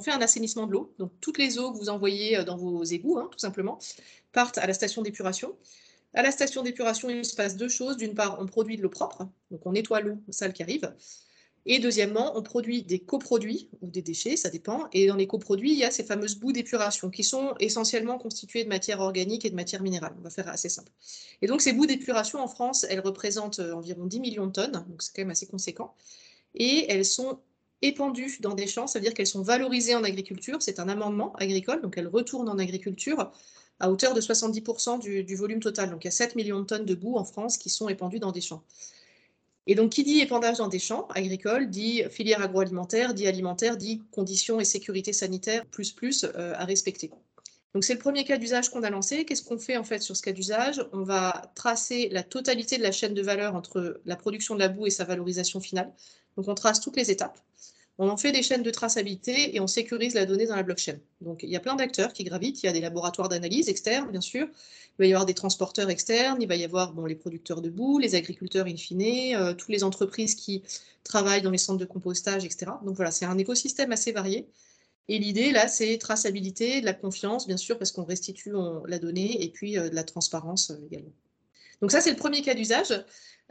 fait 0.00 0.12
un 0.12 0.20
assainissement 0.20 0.66
de 0.66 0.72
l'eau, 0.72 0.94
donc 0.98 1.12
toutes 1.20 1.38
les 1.38 1.58
eaux 1.58 1.72
que 1.72 1.76
vous 1.76 1.90
envoyez 1.90 2.42
dans 2.44 2.56
vos 2.56 2.84
égouts, 2.84 3.18
hein, 3.18 3.28
tout 3.30 3.38
simplement, 3.38 3.78
partent 4.34 4.58
à 4.58 4.66
la 4.66 4.74
station 4.74 5.00
d'épuration. 5.00 5.56
À 6.12 6.22
la 6.22 6.30
station 6.30 6.62
d'épuration, 6.62 7.08
il 7.08 7.24
se 7.24 7.34
passe 7.34 7.56
deux 7.56 7.70
choses. 7.70 7.96
D'une 7.96 8.14
part, 8.14 8.36
on 8.40 8.46
produit 8.46 8.76
de 8.76 8.82
l'eau 8.82 8.90
propre, 8.90 9.26
donc 9.50 9.64
on 9.64 9.72
nettoie 9.72 10.00
l'eau 10.00 10.18
sale 10.30 10.52
qui 10.52 10.62
arrive. 10.62 10.92
Et 11.66 11.78
deuxièmement, 11.78 12.36
on 12.36 12.42
produit 12.42 12.82
des 12.82 12.98
coproduits 12.98 13.70
ou 13.80 13.88
des 13.88 14.02
déchets, 14.02 14.36
ça 14.36 14.50
dépend. 14.50 14.86
Et 14.92 15.06
dans 15.06 15.16
les 15.16 15.26
coproduits, 15.26 15.72
il 15.72 15.78
y 15.78 15.84
a 15.84 15.90
ces 15.90 16.04
fameuses 16.04 16.36
bouts 16.36 16.52
d'épuration 16.52 17.08
qui 17.08 17.24
sont 17.24 17.54
essentiellement 17.58 18.18
constituées 18.18 18.64
de 18.64 18.68
matière 18.68 19.00
organique 19.00 19.46
et 19.46 19.50
de 19.50 19.54
matière 19.54 19.82
minérale. 19.82 20.14
On 20.18 20.22
va 20.22 20.28
faire 20.28 20.48
assez 20.48 20.68
simple. 20.68 20.92
Et 21.40 21.46
donc, 21.46 21.62
ces 21.62 21.72
bouts 21.72 21.86
d'épuration 21.86 22.40
en 22.40 22.48
France, 22.48 22.84
elles 22.90 23.00
représentent 23.00 23.60
euh, 23.60 23.72
environ 23.72 24.04
10 24.04 24.20
millions 24.20 24.46
de 24.46 24.52
tonnes, 24.52 24.84
donc 24.88 25.02
c'est 25.02 25.14
quand 25.16 25.22
même 25.22 25.30
assez 25.30 25.46
conséquent. 25.46 25.94
Et 26.54 26.84
elles 26.90 27.06
sont 27.06 27.38
épandues 27.80 28.38
dans 28.40 28.54
des 28.54 28.66
champs, 28.66 28.86
ça 28.86 28.98
veut 28.98 29.02
dire 29.02 29.14
qu'elles 29.14 29.26
sont 29.26 29.42
valorisées 29.42 29.94
en 29.94 30.04
agriculture. 30.04 30.60
C'est 30.60 30.78
un 30.80 30.88
amendement 30.88 31.34
agricole, 31.36 31.80
donc 31.80 31.96
elles 31.96 32.08
retournent 32.08 32.48
en 32.48 32.58
agriculture 32.58 33.32
à 33.80 33.90
hauteur 33.90 34.14
de 34.14 34.20
70% 34.20 35.24
du, 35.24 35.36
volume 35.36 35.60
total. 35.60 35.90
Donc 35.90 36.04
il 36.04 36.06
y 36.06 36.08
a 36.08 36.12
7 36.12 36.36
millions 36.36 36.60
de 36.60 36.64
tonnes 36.64 36.84
de 36.84 36.94
boue 36.94 37.16
en 37.16 37.24
France 37.24 37.58
qui 37.58 37.70
sont 37.70 37.88
épandues 37.88 38.18
dans 38.20 38.32
des 38.32 38.40
champs. 38.40 38.62
Et 39.66 39.74
donc 39.74 39.92
qui 39.92 40.04
dit 40.04 40.20
épandage 40.20 40.58
dans 40.58 40.68
des 40.68 40.78
champs 40.78 41.06
agricoles, 41.14 41.70
dit 41.70 42.02
filière 42.10 42.42
agroalimentaire, 42.42 43.14
dit 43.14 43.26
alimentaire, 43.26 43.76
dit 43.76 44.02
conditions 44.12 44.60
et 44.60 44.64
sécurité 44.64 45.12
sanitaire 45.12 45.64
plus 45.66 45.92
plus 45.92 46.24
euh, 46.24 46.52
à 46.54 46.64
respecter. 46.64 47.10
Donc 47.72 47.82
c'est 47.82 47.94
le 47.94 47.98
premier 47.98 48.24
cas 48.24 48.36
d'usage 48.36 48.68
qu'on 48.68 48.82
a 48.84 48.90
lancé. 48.90 49.24
Qu'est-ce 49.24 49.42
qu'on 49.42 49.58
fait 49.58 49.76
en 49.76 49.84
fait 49.84 50.00
sur 50.00 50.16
ce 50.16 50.22
cas 50.22 50.32
d'usage? 50.32 50.84
On 50.92 51.02
va 51.02 51.50
tracer 51.54 52.08
la 52.12 52.22
totalité 52.22 52.76
de 52.78 52.82
la 52.82 52.92
chaîne 52.92 53.14
de 53.14 53.22
valeur 53.22 53.56
entre 53.56 54.00
la 54.04 54.16
production 54.16 54.54
de 54.54 54.60
la 54.60 54.68
boue 54.68 54.86
et 54.86 54.90
sa 54.90 55.04
valorisation 55.04 55.60
finale. 55.60 55.92
Donc 56.36 56.46
on 56.46 56.54
trace 56.54 56.80
toutes 56.80 56.96
les 56.96 57.10
étapes. 57.10 57.38
On 57.98 58.08
en 58.08 58.16
fait 58.16 58.32
des 58.32 58.42
chaînes 58.42 58.64
de 58.64 58.70
traçabilité 58.70 59.54
et 59.54 59.60
on 59.60 59.68
sécurise 59.68 60.14
la 60.14 60.26
donnée 60.26 60.46
dans 60.46 60.56
la 60.56 60.64
blockchain. 60.64 60.98
Donc 61.20 61.44
il 61.44 61.50
y 61.50 61.56
a 61.56 61.60
plein 61.60 61.76
d'acteurs 61.76 62.12
qui 62.12 62.24
gravitent, 62.24 62.62
il 62.62 62.66
y 62.66 62.68
a 62.68 62.72
des 62.72 62.80
laboratoires 62.80 63.28
d'analyse 63.28 63.68
externes, 63.68 64.10
bien 64.10 64.20
sûr, 64.20 64.48
il 64.98 65.02
va 65.02 65.06
y 65.06 65.12
avoir 65.12 65.26
des 65.26 65.34
transporteurs 65.34 65.90
externes, 65.90 66.40
il 66.40 66.48
va 66.48 66.56
y 66.56 66.64
avoir 66.64 66.92
bon, 66.92 67.04
les 67.06 67.14
producteurs 67.14 67.60
de 67.60 67.70
boue, 67.70 67.98
les 67.98 68.16
agriculteurs 68.16 68.66
in 68.66 68.76
fine, 68.76 69.36
euh, 69.36 69.54
toutes 69.54 69.68
les 69.68 69.84
entreprises 69.84 70.34
qui 70.34 70.62
travaillent 71.04 71.42
dans 71.42 71.50
les 71.50 71.58
centres 71.58 71.78
de 71.78 71.84
compostage, 71.84 72.44
etc. 72.44 72.72
Donc 72.84 72.96
voilà, 72.96 73.10
c'est 73.10 73.26
un 73.26 73.38
écosystème 73.38 73.92
assez 73.92 74.12
varié. 74.12 74.48
Et 75.08 75.18
l'idée, 75.18 75.52
là, 75.52 75.68
c'est 75.68 75.98
traçabilité, 75.98 76.80
de 76.80 76.86
la 76.86 76.94
confiance, 76.94 77.46
bien 77.46 77.58
sûr, 77.58 77.78
parce 77.78 77.92
qu'on 77.92 78.04
restitue 78.04 78.52
la 78.86 78.98
donnée, 78.98 79.42
et 79.44 79.50
puis 79.50 79.78
euh, 79.78 79.90
de 79.90 79.94
la 79.94 80.04
transparence 80.04 80.70
euh, 80.70 80.86
également. 80.90 81.12
Donc 81.84 81.92
ça, 81.92 82.00
c'est 82.00 82.12
le 82.12 82.16
premier 82.16 82.40
cas 82.40 82.54
d'usage. 82.54 82.94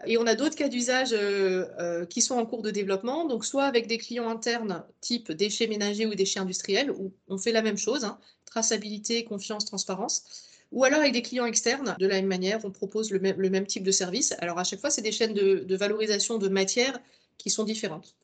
Et 0.08 0.18
on 0.18 0.26
a 0.26 0.34
d'autres 0.34 0.56
cas 0.56 0.68
d'usage 0.68 1.14
euh, 1.14 1.68
euh, 1.80 2.04
qui 2.08 2.20
sont 2.20 2.34
en 2.34 2.48
cours 2.48 2.64
de 2.64 2.72
développement, 2.72 3.28
donc 3.28 3.46
soit 3.46 3.66
avec 3.66 3.86
des 3.86 4.00
clients 4.00 4.28
internes 4.28 4.84
type 5.02 5.32
déchets 5.32 5.68
ménagers 5.68 6.08
ou 6.08 6.16
déchets 6.16 6.40
industriels, 6.40 6.90
où 6.90 7.14
on 7.28 7.38
fait 7.38 7.52
la 7.52 7.62
même 7.62 7.78
chose, 7.78 8.06
hein, 8.06 8.18
traçabilité, 8.46 9.24
confiance, 9.24 9.66
transparence, 9.66 10.24
ou 10.72 10.84
alors 10.84 11.02
avec 11.02 11.14
des 11.14 11.22
clients 11.22 11.46
externes, 11.46 11.96
de 12.00 12.08
la 12.08 12.16
même 12.16 12.26
manière, 12.26 12.60
on 12.64 12.72
propose 12.72 13.12
le 13.12 13.20
même, 13.20 13.68
type 13.68 13.84
de 13.84 13.92
service. 13.92 14.34
Alors 14.40 14.58
à 14.58 14.64
chaque 14.64 14.80
fois, 14.80 14.90
c'est 14.90 15.04
des 15.04 15.12
chaînes 15.12 15.36
de, 15.36 15.76
valorisation 15.76 16.40
de 16.40 16.48
matières 16.48 17.00
qui 17.38 17.52
sont 17.52 17.66
différentes. 17.66 18.16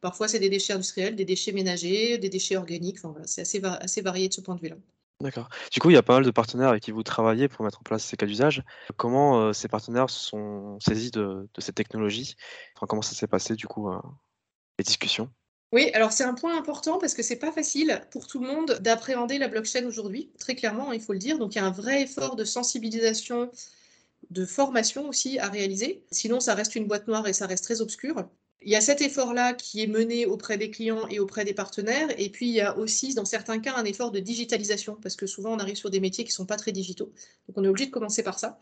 Parfois, 0.00 0.28
c'est 0.28 0.38
des 0.38 0.50
déchets 0.50 0.74
industriels, 0.74 1.16
des 1.16 1.24
déchets 1.24 1.50
ménagers, 1.50 2.18
des 2.18 2.28
déchets 2.28 2.56
organiques. 2.56 2.98
C'est 3.24 3.64
assez 3.64 4.02
varié 4.02 4.28
de 4.28 4.34
ce 4.34 4.40
point 4.40 4.54
de 4.54 4.60
vue-là. 4.60 4.76
D'accord. 5.20 5.48
Du 5.72 5.80
coup, 5.80 5.90
il 5.90 5.94
y 5.94 5.96
a 5.96 6.02
pas 6.02 6.14
mal 6.14 6.24
de 6.24 6.30
partenaires 6.30 6.68
avec 6.68 6.82
qui 6.82 6.92
vous 6.92 7.02
travaillez 7.02 7.48
pour 7.48 7.64
mettre 7.64 7.80
en 7.80 7.82
place 7.82 8.04
ces 8.04 8.16
cas 8.16 8.26
d'usage. 8.26 8.62
Comment 8.96 9.40
euh, 9.40 9.52
ces 9.52 9.66
partenaires 9.66 10.08
se 10.10 10.20
sont 10.20 10.78
saisis 10.78 11.10
de, 11.10 11.48
cette 11.58 11.74
technologie? 11.74 12.36
Enfin, 12.76 12.86
Comment 12.86 13.02
ça 13.02 13.16
s'est 13.16 13.26
passé, 13.26 13.56
du 13.56 13.66
coup, 13.66 13.90
euh, 13.90 13.98
les 14.78 14.84
discussions? 14.84 15.28
Oui, 15.72 15.90
alors 15.92 16.12
c'est 16.12 16.24
un 16.24 16.34
point 16.34 16.56
important 16.56 16.98
parce 16.98 17.14
que 17.14 17.22
c'est 17.22 17.36
pas 17.36 17.52
facile 17.52 18.00
pour 18.10 18.26
tout 18.26 18.40
le 18.40 18.46
monde 18.46 18.78
d'appréhender 18.80 19.38
la 19.38 19.48
blockchain 19.48 19.84
aujourd'hui, 19.86 20.30
très 20.38 20.54
clairement, 20.54 20.92
il 20.92 21.00
faut 21.00 21.12
le 21.12 21.18
dire. 21.18 21.38
Donc 21.38 21.54
il 21.54 21.58
y 21.58 21.60
a 21.60 21.66
un 21.66 21.70
vrai 21.70 22.02
effort 22.02 22.36
de 22.36 22.44
sensibilisation, 22.44 23.50
de 24.30 24.46
formation 24.46 25.08
aussi 25.08 25.38
à 25.38 25.48
réaliser. 25.48 26.04
Sinon, 26.10 26.40
ça 26.40 26.54
reste 26.54 26.74
une 26.76 26.86
boîte 26.86 27.08
noire 27.08 27.26
et 27.26 27.32
ça 27.32 27.46
reste 27.46 27.64
très 27.64 27.80
obscur. 27.82 28.24
Il 28.62 28.70
y 28.70 28.76
a 28.76 28.80
cet 28.80 29.00
effort-là 29.00 29.52
qui 29.52 29.82
est 29.82 29.86
mené 29.86 30.26
auprès 30.26 30.58
des 30.58 30.70
clients 30.70 31.06
et 31.08 31.20
auprès 31.20 31.44
des 31.44 31.54
partenaires. 31.54 32.08
Et 32.18 32.28
puis, 32.28 32.48
il 32.48 32.54
y 32.54 32.60
a 32.60 32.76
aussi, 32.76 33.14
dans 33.14 33.24
certains 33.24 33.60
cas, 33.60 33.74
un 33.76 33.84
effort 33.84 34.10
de 34.10 34.18
digitalisation, 34.18 34.96
parce 35.00 35.14
que 35.14 35.26
souvent, 35.26 35.52
on 35.52 35.58
arrive 35.58 35.76
sur 35.76 35.90
des 35.90 36.00
métiers 36.00 36.24
qui 36.24 36.30
ne 36.30 36.34
sont 36.34 36.46
pas 36.46 36.56
très 36.56 36.72
digitaux. 36.72 37.12
Donc, 37.46 37.56
on 37.56 37.64
est 37.64 37.68
obligé 37.68 37.86
de 37.86 37.92
commencer 37.92 38.22
par 38.22 38.38
ça. 38.38 38.58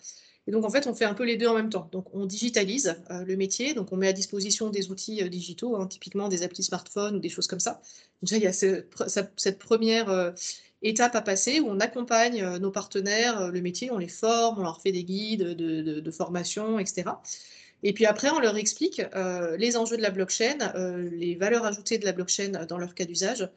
Et 0.47 0.53
donc, 0.53 0.65
en 0.65 0.71
fait, 0.71 0.87
on 0.87 0.95
fait 0.95 1.05
un 1.05 1.15
peu 1.15 1.25
les 1.25 1.37
deux 1.37 1.49
en 1.49 1.55
même 1.55 1.71
temps. 1.71 1.88
Donc, 1.93 2.15
on 2.15 2.26
digitalise 2.26 2.97
euh, 3.11 3.25
le 3.25 3.37
métier, 3.37 3.75
donc 3.75 3.93
on 3.93 3.97
met 3.97 4.09
à 4.09 4.12
disposition 4.12 4.71
des 4.71 4.91
outils 4.91 5.23
euh, 5.23 5.29
digitaux, 5.29 5.76
hein, 5.76 5.87
typiquement 5.87 6.29
des 6.29 6.43
applis 6.43 6.62
smartphone 6.62 7.17
ou 7.17 7.19
des 7.19 7.29
choses 7.29 7.49
comme 7.49 7.61
ça. 7.61 7.81
Déjà, 8.23 8.37
il 8.37 8.43
y 8.43 8.47
a 8.47 8.53
cette 8.53 9.59
première 9.59 10.09
euh, 10.09 10.31
étape 10.83 11.17
à 11.17 11.23
passer 11.23 11.59
où 11.59 11.69
on 11.69 11.81
accompagne 11.81 12.59
nos 12.59 12.71
partenaires, 12.71 13.50
le 13.50 13.61
métier, 13.61 13.91
on 13.91 13.99
les 13.99 14.09
forme, 14.09 14.61
on 14.61 14.62
leur 14.62 14.81
fait 14.81 14.93
des 14.93 15.05
guides 15.05 15.43
de, 15.43 16.00
de 16.00 16.11
formation, 16.12 16.79
etc. 16.79 17.05
Et 17.87 17.93
puis 17.93 18.05
après, 18.05 18.31
on 18.31 18.40
leur 18.40 18.57
explique 18.57 19.00
euh, 19.14 19.57
les 19.59 19.76
enjeux 19.76 19.97
de 19.97 20.02
la 20.02 20.11
blockchain, 20.11 20.59
euh, 20.75 21.09
les 21.12 21.37
valeurs 21.37 21.64
ajoutées 21.64 21.99
de 21.99 22.05
la 22.05 22.11
blockchain 22.11 22.66
dans 22.69 22.78
leur 22.78 22.97
cas 22.97 23.05
d'usage. 23.05 23.49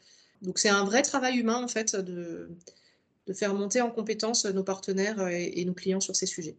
Donc 0.44 0.60
c'est 0.60 0.70
un 0.70 0.84
vrai 0.84 1.02
travail 1.02 1.38
humain 1.38 1.64
en 1.64 1.68
fait 1.68 1.96
de, 1.96 2.48
faire 3.34 3.56
monter 3.56 3.82
en 3.82 3.90
compétence 3.90 4.46
nos 4.46 4.64
partenaires 4.64 5.28
et, 5.30 5.66
nos 5.66 5.74
clients 5.74 6.00
sur 6.00 6.16
ces 6.16 6.28
sujets. 6.28 6.56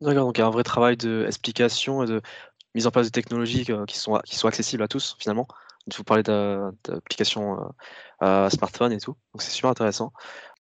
D'accord, 0.00 0.24
donc 0.24 0.38
il 0.38 0.40
y 0.40 0.44
a 0.44 0.46
un 0.46 0.50
vrai 0.50 0.62
travail 0.62 0.96
d'explication 0.96 2.02
et 2.02 2.06
de 2.06 2.22
mise 2.74 2.86
en 2.86 2.90
place 2.90 3.08
de 3.08 3.12
technologies 3.12 3.66
euh, 3.68 3.84
qui 3.84 3.98
sont, 3.98 4.14
accessibles 4.14 4.82
à 4.82 4.88
tous 4.88 5.16
finalement. 5.18 5.46
Vous 5.94 6.02
parlez 6.02 6.22
d'applications 6.22 7.58
smartphone 8.22 8.90
et 8.90 9.00
tout, 9.00 9.16
donc 9.34 9.42
c'est 9.42 9.50
super 9.50 9.68
intéressant. 9.68 10.14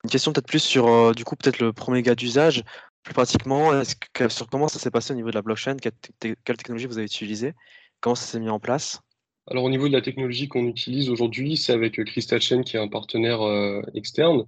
Une 0.02 0.11
question 0.11 0.33
peut-être 0.33 0.49
plus 0.49 0.59
sur 0.59 1.14
du 1.14 1.25
coup 1.25 1.37
peut-être 1.37 1.61
le 1.61 1.73
premier 1.73 2.02
cas 2.02 2.16
d'usage. 2.16 2.64
Plus 3.07 3.15
pratiquement, 3.15 3.71
que, 4.15 4.29
sur 4.29 4.49
comment 4.49 4.67
ça 4.67 4.81
s'est 4.81 4.91
passé 4.91 5.13
au 5.13 5.17
niveau 5.17 5.31
de 5.31 5.37
la 5.37 5.43
blockchain 5.43 5.77
Quelle, 5.77 6.57
technologie 6.57 6.87
vous 6.87 6.99
avez 6.99 7.07
utilisée 7.07 7.55
Comment 8.01 8.17
ça 8.17 8.27
s'est 8.27 8.41
mis 8.41 8.49
en 8.49 8.59
place? 8.59 9.01
Alors 9.49 9.63
au 9.63 9.71
niveau 9.71 9.87
de 9.87 9.93
la 9.93 10.03
technologie 10.03 10.49
qu'on 10.49 10.67
utilise 10.67 11.09
aujourd'hui, 11.09 11.57
c'est 11.57 11.73
avec 11.73 12.03
Crystal 12.05 12.41
Chain 12.41 12.65
qui 12.65 12.77
est 12.77 12.81
un 12.81 12.89
partenaire 12.89 13.43
euh, 13.43 13.81
externe. 13.95 14.47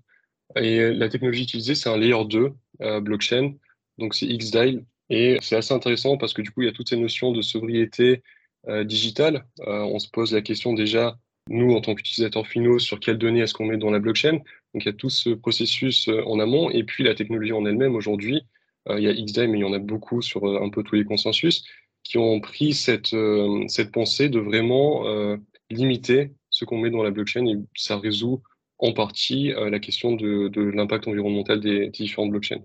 Et 0.57 0.93
la 0.93 1.09
technologie 1.09 1.45
utilisée, 1.45 1.77
c'est 1.77 1.88
un 1.88 1.97
layer 1.97 2.25
2 2.25 2.53
euh, 2.81 3.00
blockchain, 3.00 3.55
donc 3.99 4.17
c'est 4.17 4.27
XDAIL. 4.27 4.85
Et 5.09 5.38
c'est 5.41 5.55
assez 5.55 5.73
intéressant 5.73 6.17
parce 6.17 6.33
que 6.33 6.43
du 6.43 6.50
coup, 6.50 6.62
il 6.62 6.67
y 6.67 6.69
a 6.69 6.73
toutes 6.73 6.88
ces 6.88 6.97
notions 6.97 7.31
de 7.31 7.43
sobriété 7.43 8.25
euh, 8.67 8.83
digitale. 8.83 9.47
on 9.61 10.00
se 10.00 10.09
pose 10.11 10.33
la 10.33 10.43
question 10.43 10.73
déjà, 10.73 11.17
nous, 11.49 11.77
en 11.77 11.81
tant 11.81 11.95
qu'utilisateurs 11.95 12.49
finaux, 12.49 12.81
sur 12.81 12.99
quelles 12.99 13.19
données 13.19 13.43
est-ce 13.43 13.55
qu'on 13.55 13.67
met 13.67 13.77
dans 13.77 13.93
la 13.93 14.00
blockchain? 14.00 14.41
Donc 14.75 14.84
il 14.84 14.87
y 14.87 14.90
a 14.90 14.94
tout 14.94 15.10
ce 15.10 15.30
processus 15.30 16.08
euh, 16.08 16.22
en 16.26 16.38
amont 16.38 16.70
et 16.70 16.84
puis 16.84 17.04
la 17.04 17.14
technologie 17.14 17.52
en 17.52 17.64
elle-même 17.64 17.94
aujourd'hui. 17.94 18.42
Euh, 18.88 18.98
il 18.98 19.04
y 19.04 19.08
a 19.08 19.12
XDAI, 19.14 19.48
mais 19.48 19.58
il 19.58 19.62
y 19.62 19.64
en 19.64 19.72
a 19.72 19.78
beaucoup 19.78 20.22
sur 20.22 20.44
euh, 20.46 20.62
un 20.62 20.68
peu 20.70 20.82
tous 20.82 20.94
les 20.94 21.04
consensus 21.04 21.64
qui 22.04 22.18
ont 22.18 22.40
pris 22.40 22.75
cette, 22.75 23.14
cette 23.66 23.92
pensée 23.92 24.30
de 24.30 24.38
vraiment 24.38 25.04
limiter 25.68 26.32
ce 26.48 26.64
qu'on 26.64 26.78
met 26.78 26.88
dans 26.88 27.02
la 27.02 27.10
blockchain 27.10 27.44
et 27.44 27.56
ça 27.76 27.98
résout 27.98 28.40
en 28.78 28.94
partie 28.94 29.52
la 29.52 29.78
question 29.78 30.12
de, 30.14 30.48
de 30.48 30.62
l'impact 30.62 31.06
environnemental 31.06 31.60
des, 31.60 31.90
différentes 31.90 32.30
blockchains. 32.30 32.62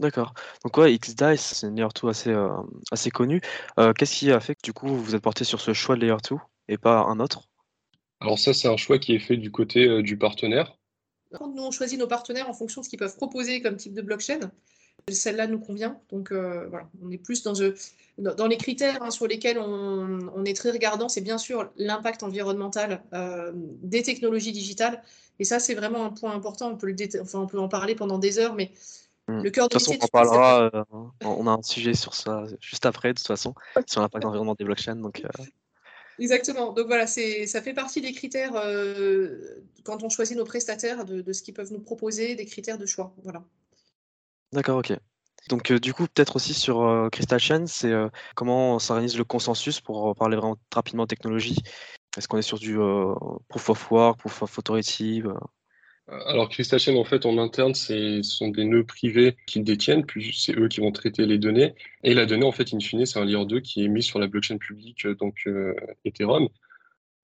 D'accord. 0.00 0.34
Donc 0.64 0.76
ouais, 0.78 0.98
XDAI, 0.98 1.36
c'est 1.36 1.68
une 1.68 1.76
layer 1.76 1.86
2 2.02 2.08
assez, 2.08 2.34
assez 2.90 3.10
connue. 3.10 3.42
Qu'est-ce 3.96 4.18
qui 4.18 4.32
a 4.32 4.40
fait 4.40 4.56
que 4.56 4.62
du 4.64 4.72
coup 4.72 4.88
vous 4.88 5.14
êtes 5.14 5.22
porté 5.22 5.44
sur 5.44 5.60
ce 5.60 5.72
choix 5.72 5.94
de 5.94 6.00
layer 6.00 6.16
2 6.28 6.36
et 6.66 6.78
pas 6.78 7.04
un 7.04 7.20
autre? 7.20 7.42
Alors 8.18 8.40
ça, 8.40 8.54
c'est 8.54 8.66
un 8.66 8.78
choix 8.78 8.98
qui 8.98 9.14
est 9.14 9.20
fait 9.20 9.36
du 9.36 9.52
côté 9.52 10.02
du 10.02 10.18
partenaire. 10.18 10.74
Nous, 11.40 11.62
on 11.62 11.70
choisit 11.70 11.98
nos 11.98 12.06
partenaires 12.06 12.48
en 12.48 12.54
fonction 12.54 12.80
de 12.80 12.84
ce 12.84 12.90
qu'ils 12.90 12.98
peuvent 12.98 13.16
proposer 13.16 13.60
comme 13.62 13.76
type 13.76 13.94
de 13.94 14.02
blockchain. 14.02 14.50
Celle-là 15.10 15.48
nous 15.48 15.58
convient. 15.58 15.98
Donc 16.10 16.30
euh, 16.30 16.66
voilà, 16.68 16.88
on 17.02 17.10
est 17.10 17.18
plus 17.18 17.42
dans, 17.42 17.54
dans 18.18 18.46
les 18.46 18.56
critères 18.56 19.02
hein, 19.02 19.10
sur 19.10 19.26
lesquels 19.26 19.58
on, 19.58 20.44
est 20.44 20.56
très 20.56 20.70
regardant, 20.70 21.08
c'est 21.08 21.20
bien 21.20 21.38
sûr 21.38 21.70
l'impact 21.76 22.22
environnemental 22.22 23.02
euh, 23.12 23.50
des 23.54 24.02
technologies 24.02 24.52
digitales. 24.52 25.02
Et 25.40 25.44
ça, 25.44 25.58
c'est 25.58 25.74
vraiment 25.74 26.04
un 26.04 26.10
point 26.10 26.32
important. 26.32 26.70
On 26.70 26.76
peut, 26.76 26.86
le 26.86 27.20
enfin, 27.20 27.40
on 27.40 27.46
peut 27.46 27.58
en 27.58 27.68
parler 27.68 27.96
pendant 27.96 28.18
des 28.18 28.38
heures, 28.38 28.54
mais 28.54 28.70
hmm. 29.26 29.40
le 29.42 29.50
cœur 29.50 29.68
de, 29.68 29.74
toute 29.74 29.82
façon, 29.82 29.98
on 30.00 30.04
en 30.04 30.08
parlera. 30.08 30.70
Euh, 30.72 30.84
on 31.24 31.46
a 31.48 31.50
un 31.50 31.62
sujet 31.62 31.94
sur 31.94 32.14
ça 32.14 32.44
juste 32.60 32.86
après, 32.86 33.12
de 33.12 33.18
toute 33.18 33.26
façon, 33.26 33.54
sur 33.86 34.02
l'impact 34.02 34.24
environnemental 34.24 34.58
des 34.58 34.64
blockchains. 34.64 34.96
Donc, 34.96 35.22
Exactement. 36.18 36.72
Donc 36.72 36.86
voilà, 36.86 37.06
ça 37.06 37.62
fait 37.62 37.74
partie 37.74 38.00
des 38.00 38.12
critères 38.12 38.56
euh, 38.56 39.62
quand 39.84 40.02
on 40.02 40.08
choisit 40.08 40.36
nos 40.36 40.44
prestataires 40.44 41.04
de, 41.04 41.32
ce 41.32 41.42
qu'ils 41.42 41.54
peuvent 41.54 41.72
nous 41.72 41.80
proposer, 41.80 42.34
des 42.34 42.46
critères 42.46 42.78
de 42.78 42.86
choix. 42.86 43.14
Voilà. 43.22 43.44
D'accord, 44.52 44.78
ok. 44.78 44.92
Donc 45.48 45.70
euh, 45.70 45.80
du 45.80 45.92
coup, 45.92 46.06
peut-être 46.06 46.36
aussi 46.36 46.54
sur 46.54 46.82
euh, 46.82 47.08
Crystal 47.08 47.40
Chain, 47.40 47.66
c'est 47.66 47.92
comment 48.34 48.78
s'organise 48.78 49.16
le 49.16 49.24
consensus 49.24 49.80
pour 49.80 50.14
parler 50.14 50.36
vraiment 50.36 50.56
rapidement 50.72 51.06
technologie? 51.06 51.58
Est-ce 52.16 52.28
qu'on 52.28 52.38
est 52.38 52.42
sur 52.42 52.58
du 52.58 52.76
proof 53.48 53.70
of 53.70 53.90
work, 53.90 54.18
proof 54.18 54.42
of 54.42 54.58
authority 54.58 55.22
alors, 56.08 56.50
Chain, 56.52 56.96
en 56.96 57.04
fait, 57.04 57.26
en 57.26 57.38
interne, 57.38 57.74
ce 57.74 58.22
sont 58.22 58.48
des 58.48 58.64
nœuds 58.64 58.84
privés 58.84 59.36
qu'ils 59.46 59.64
détiennent, 59.64 60.04
puis 60.04 60.34
c'est 60.36 60.56
eux 60.58 60.68
qui 60.68 60.80
vont 60.80 60.90
traiter 60.90 61.26
les 61.26 61.38
données. 61.38 61.74
Et 62.02 62.14
la 62.14 62.26
donnée, 62.26 62.44
en 62.44 62.52
fait, 62.52 62.74
in 62.74 62.80
fine, 62.80 63.06
c'est 63.06 63.18
un 63.18 63.24
layer 63.24 63.44
2 63.46 63.60
qui 63.60 63.84
est 63.84 63.88
mis 63.88 64.02
sur 64.02 64.18
la 64.18 64.26
blockchain 64.26 64.58
publique, 64.58 65.06
euh, 65.06 65.14
donc 65.14 65.42
euh, 65.46 65.74
Ethereum. 66.04 66.48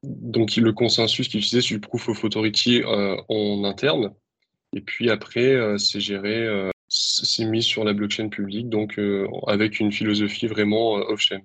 Donc, 0.05 0.55
le 0.57 0.73
consensus 0.73 1.29
qui 1.29 1.39
utilisé, 1.39 1.61
c'est 1.61 1.75
du 1.75 1.81
Proof 1.81 2.09
of 2.09 2.23
Authority 2.25 2.83
euh, 2.85 3.17
en 3.29 3.65
interne. 3.65 4.15
Et 4.73 4.81
puis 4.81 5.11
après, 5.11 5.57
c'est 5.79 5.99
géré, 5.99 6.47
c'est 6.89 7.47
mis 7.47 7.63
sur 7.63 7.85
la 7.85 7.95
blockchain 7.95 8.29
publique, 8.29 8.69
donc 8.69 9.01
avec 9.47 9.81
une 9.81 9.91
philosophie 9.91 10.47
vraiment 10.47 10.93
off-chain. 10.93 11.41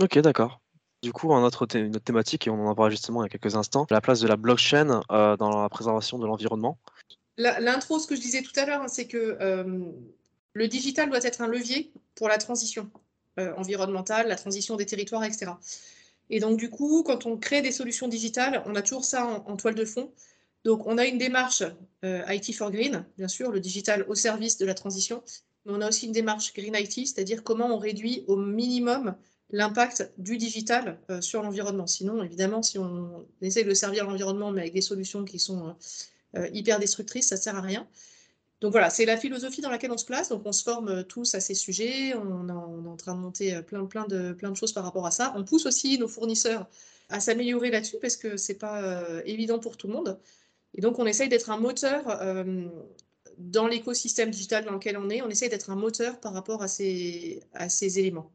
Ok, 0.00 0.16
d'accord. 0.20 0.60
Du 1.02 1.12
coup, 1.12 1.32
un 1.32 1.44
autre 1.44 1.66
une 1.76 1.94
autre 1.94 2.04
thématique, 2.04 2.46
et 2.48 2.50
on 2.50 2.66
en 2.66 2.74
parlé 2.74 2.90
justement 2.90 3.22
il 3.22 3.26
y 3.26 3.26
a 3.26 3.28
quelques 3.28 3.54
instants, 3.54 3.86
la 3.90 4.00
place 4.00 4.20
de 4.20 4.26
la 4.26 4.36
blockchain 4.36 5.02
euh, 5.12 5.36
dans 5.36 5.62
la 5.62 5.68
préservation 5.68 6.18
de 6.18 6.26
l'environnement. 6.26 6.78
L'intro, 7.36 8.00
ce 8.00 8.08
que 8.08 8.16
je 8.16 8.20
disais 8.20 8.42
tout 8.42 8.52
à 8.56 8.66
l'heure, 8.66 8.82
hein, 8.82 8.88
c'est 8.88 9.06
que 9.06 9.38
euh, 9.40 9.84
le 10.54 10.68
digital 10.68 11.08
doit 11.08 11.22
être 11.22 11.40
un 11.40 11.46
levier 11.46 11.92
pour 12.16 12.28
la 12.28 12.36
transition 12.36 12.90
euh, 13.38 13.54
environnementale, 13.56 14.26
la 14.26 14.34
transition 14.34 14.74
des 14.74 14.86
territoires, 14.86 15.22
etc. 15.22 15.52
Et 16.30 16.40
donc, 16.40 16.58
du 16.58 16.68
coup, 16.68 17.04
quand 17.04 17.26
on 17.26 17.36
crée 17.36 17.62
des 17.62 17.70
solutions 17.70 18.08
digitales, 18.08 18.60
on 18.66 18.74
a 18.74 18.82
toujours 18.82 19.04
ça 19.04 19.24
en 19.24 19.56
toile 19.56 19.76
de 19.76 19.84
fond. 19.84 20.10
Donc, 20.64 20.84
on 20.86 20.98
a 20.98 21.06
une 21.06 21.16
démarche 21.16 21.62
IT 22.02 22.54
for 22.56 22.72
Green, 22.72 23.06
bien 23.16 23.28
sûr, 23.28 23.52
le 23.52 23.60
digital 23.60 24.04
au 24.08 24.16
service 24.16 24.58
de 24.58 24.66
la 24.66 24.74
transition, 24.74 25.22
mais 25.64 25.72
on 25.74 25.80
a 25.80 25.88
aussi 25.88 26.06
une 26.06 26.12
démarche 26.12 26.52
Green 26.52 26.74
IT, 26.74 27.06
c'est-à-dire 27.06 27.44
comment 27.44 27.66
on 27.66 27.78
réduit 27.78 28.24
au 28.26 28.36
minimum 28.36 29.14
l'impact 29.50 30.10
du 30.18 30.36
digital 30.36 30.98
euh, 31.10 31.20
sur 31.20 31.42
l'environnement. 31.42 31.86
Sinon, 31.86 32.22
évidemment, 32.22 32.62
si 32.62 32.78
on 32.78 33.26
essaie 33.40 33.64
de 33.64 33.74
servir 33.74 34.06
l'environnement, 34.06 34.50
mais 34.50 34.62
avec 34.62 34.74
des 34.74 34.82
solutions 34.82 35.24
qui 35.24 35.38
sont 35.38 35.68
euh, 35.68 35.72
euh, 36.36 36.48
hyper 36.52 36.78
destructrices, 36.78 37.28
ça 37.28 37.36
ne 37.36 37.40
sert 37.40 37.56
à 37.56 37.60
rien. 37.60 37.86
Donc 38.60 38.72
voilà, 38.72 38.90
c'est 38.90 39.04
la 39.04 39.16
philosophie 39.16 39.60
dans 39.60 39.70
laquelle 39.70 39.92
on 39.92 39.98
se 39.98 40.04
place. 40.04 40.28
Donc 40.28 40.42
on 40.44 40.52
se 40.52 40.64
forme 40.64 41.04
tous 41.04 41.34
à 41.34 41.40
ces 41.40 41.54
sujets. 41.54 42.14
On, 42.14 42.48
est 42.48 42.52
en 42.52 42.96
train 42.96 43.14
de 43.14 43.20
monter 43.20 43.62
plein, 43.62 43.86
plein, 43.86 44.06
de, 44.06 44.32
plein 44.32 44.50
de 44.50 44.56
choses 44.56 44.72
par 44.72 44.82
rapport 44.84 45.06
à 45.06 45.12
ça. 45.12 45.32
On 45.36 45.44
pousse 45.44 45.64
aussi 45.64 45.96
nos 45.98 46.08
fournisseurs 46.08 46.66
à 47.08 47.20
s'améliorer 47.20 47.70
là-dessus 47.70 47.98
parce 48.00 48.16
que 48.16 48.36
ce 48.36 48.52
n'est 48.52 48.58
pas 48.58 49.06
évident 49.24 49.60
pour 49.60 49.76
tout 49.76 49.86
le 49.86 49.92
monde. 49.92 50.18
Et 50.74 50.80
donc 50.80 50.98
on 50.98 51.06
essaye 51.06 51.28
d'être 51.28 51.50
un 51.50 51.56
moteur 51.56 52.20
dans 53.38 53.68
l'écosystème 53.68 54.32
digital 54.32 54.64
dans 54.64 54.72
lequel 54.72 54.96
on 54.98 55.08
est. 55.08 55.22
On 55.22 55.30
essaye 55.30 55.48
d'être 55.48 55.70
un 55.70 55.76
moteur 55.76 56.18
par 56.18 56.32
rapport 56.32 56.60
à 56.60 56.66
ces, 56.66 57.40
à 57.54 57.68
ces 57.68 58.00
éléments. 58.00 58.32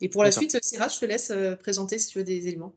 Et 0.00 0.08
pour 0.08 0.24
la 0.24 0.32
suite, 0.32 0.56
Syrah, 0.62 0.88
je 0.88 0.98
te 0.98 1.04
laisse 1.04 1.30
euh, 1.30 1.56
présenter 1.56 1.98
si 1.98 2.08
tu 2.08 2.18
veux 2.18 2.24
des 2.24 2.48
éléments. 2.48 2.74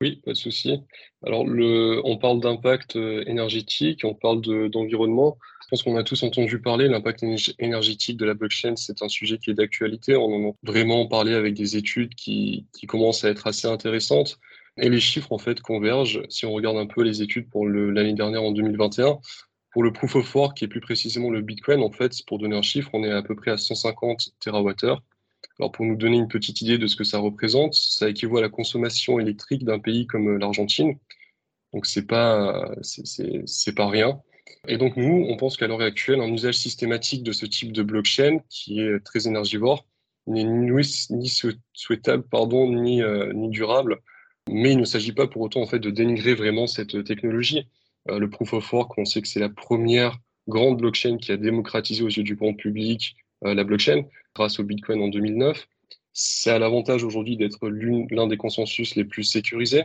Oui, 0.00 0.20
pas 0.24 0.30
de 0.30 0.36
souci. 0.36 0.78
Alors, 1.24 1.44
le, 1.44 2.00
on 2.04 2.18
parle 2.18 2.40
d'impact 2.40 2.94
euh, 2.94 3.24
énergétique, 3.26 4.02
on 4.04 4.14
parle 4.14 4.40
d'environnement. 4.70 5.38
je 5.62 5.68
pense 5.68 5.82
qu'on 5.82 5.96
a 5.96 6.04
tous 6.04 6.22
entendu 6.22 6.60
parler, 6.60 6.86
l'impact 6.86 7.24
énergétique 7.58 8.16
de 8.16 8.24
la 8.24 8.34
blockchain, 8.34 8.76
c'est 8.76 9.02
un 9.02 9.08
sujet 9.08 9.38
qui 9.38 9.50
est 9.50 9.54
d'actualité. 9.54 10.14
On 10.14 10.26
en 10.26 10.50
a 10.50 10.52
vraiment 10.62 11.06
parlé 11.08 11.34
avec 11.34 11.54
des 11.54 11.76
études 11.76 12.14
qui, 12.14 12.66
qui, 12.78 12.86
commencent 12.86 13.24
à 13.24 13.30
être 13.30 13.48
assez 13.48 13.66
intéressantes. 13.66 14.38
Et 14.76 14.88
les 14.88 15.00
chiffres, 15.00 15.32
en 15.32 15.38
fait, 15.38 15.60
convergent. 15.60 16.22
Si 16.28 16.46
on 16.46 16.52
regarde 16.52 16.76
un 16.76 16.86
peu 16.86 17.02
les 17.02 17.20
études 17.20 17.50
pour 17.50 17.66
l'année 17.66 18.14
dernière, 18.14 18.44
en 18.44 18.52
2021, 18.52 19.18
pour 19.72 19.82
le 19.82 19.92
proof 19.92 20.14
of 20.14 20.34
work, 20.36 20.56
qui 20.56 20.64
est 20.64 20.68
plus 20.68 20.80
précisément 20.80 21.30
le 21.30 21.40
Bitcoin, 21.40 21.82
en 21.82 21.90
fait, 21.90 22.12
pour 22.28 22.38
donner 22.38 22.56
un 22.56 22.62
chiffre, 22.62 22.90
on 22.92 23.02
est 23.02 23.10
à 23.10 23.22
peu 23.22 23.34
près 23.34 23.50
à 23.50 23.56
150 23.56 24.30
TWh 24.38 25.00
Alors 25.58 25.72
pour 25.72 25.84
nous 25.84 25.96
donner 25.96 26.16
une 26.16 26.28
petite 26.28 26.60
idée 26.60 26.78
de 26.78 26.86
ce 26.86 26.96
que 26.96 27.04
ça 27.04 27.18
représente, 27.18 27.74
ça 27.74 28.08
équivaut 28.08 28.38
à 28.38 28.42
la 28.42 28.48
consommation 28.48 29.18
électrique 29.18 29.64
d'un 29.64 29.78
pays 29.78 30.06
comme 30.06 30.38
l'Argentine. 30.38 30.96
Donc 31.72 31.86
c'est 31.86 32.06
pas 32.06 32.74
pas 33.76 33.88
rien. 33.88 34.20
Et 34.66 34.78
donc 34.78 34.96
nous, 34.96 35.26
on 35.28 35.36
pense 35.36 35.56
qu'à 35.56 35.66
l'heure 35.66 35.80
actuelle, 35.80 36.20
un 36.20 36.32
usage 36.32 36.56
systématique 36.56 37.22
de 37.22 37.32
ce 37.32 37.46
type 37.46 37.72
de 37.72 37.82
blockchain, 37.82 38.38
qui 38.48 38.80
est 38.80 39.00
très 39.00 39.26
énergivore, 39.26 39.86
n'est 40.26 40.44
ni, 40.44 41.32
souhaitable 41.72 42.22
pardon, 42.30 42.70
ni, 42.70 43.02
euh, 43.02 43.32
ni 43.32 43.48
durable. 43.48 44.00
Mais 44.50 44.72
il 44.72 44.78
ne 44.78 44.84
s'agit 44.84 45.12
pas 45.12 45.26
pour 45.26 45.42
autant 45.42 45.62
en 45.62 45.66
fait 45.66 45.78
de 45.78 45.90
dénigrer 45.90 46.34
vraiment 46.34 46.66
cette 46.66 47.04
technologie. 47.04 47.68
Euh, 48.10 48.18
le 48.18 48.30
proof 48.30 48.52
of 48.54 48.72
work, 48.72 48.96
on 48.98 49.04
sait 49.04 49.22
que 49.22 49.28
c'est 49.28 49.40
la 49.40 49.48
première 49.48 50.18
grande 50.48 50.78
blockchain 50.78 51.18
qui 51.18 51.32
a 51.32 51.36
démocratisé 51.36 52.02
aux 52.02 52.08
yeux 52.08 52.22
du 52.22 52.34
grand 52.34 52.54
public 52.54 53.16
euh, 53.16 53.27
la 53.42 53.64
blockchain 53.64 54.04
grâce 54.34 54.58
au 54.58 54.64
Bitcoin 54.64 55.02
en 55.02 55.08
2009. 55.08 55.66
Ça 56.12 56.56
a 56.56 56.58
l'avantage 56.58 57.04
aujourd'hui 57.04 57.36
d'être 57.36 57.68
l'un 57.68 58.26
des 58.26 58.36
consensus 58.36 58.96
les 58.96 59.04
plus 59.04 59.24
sécurisés. 59.24 59.84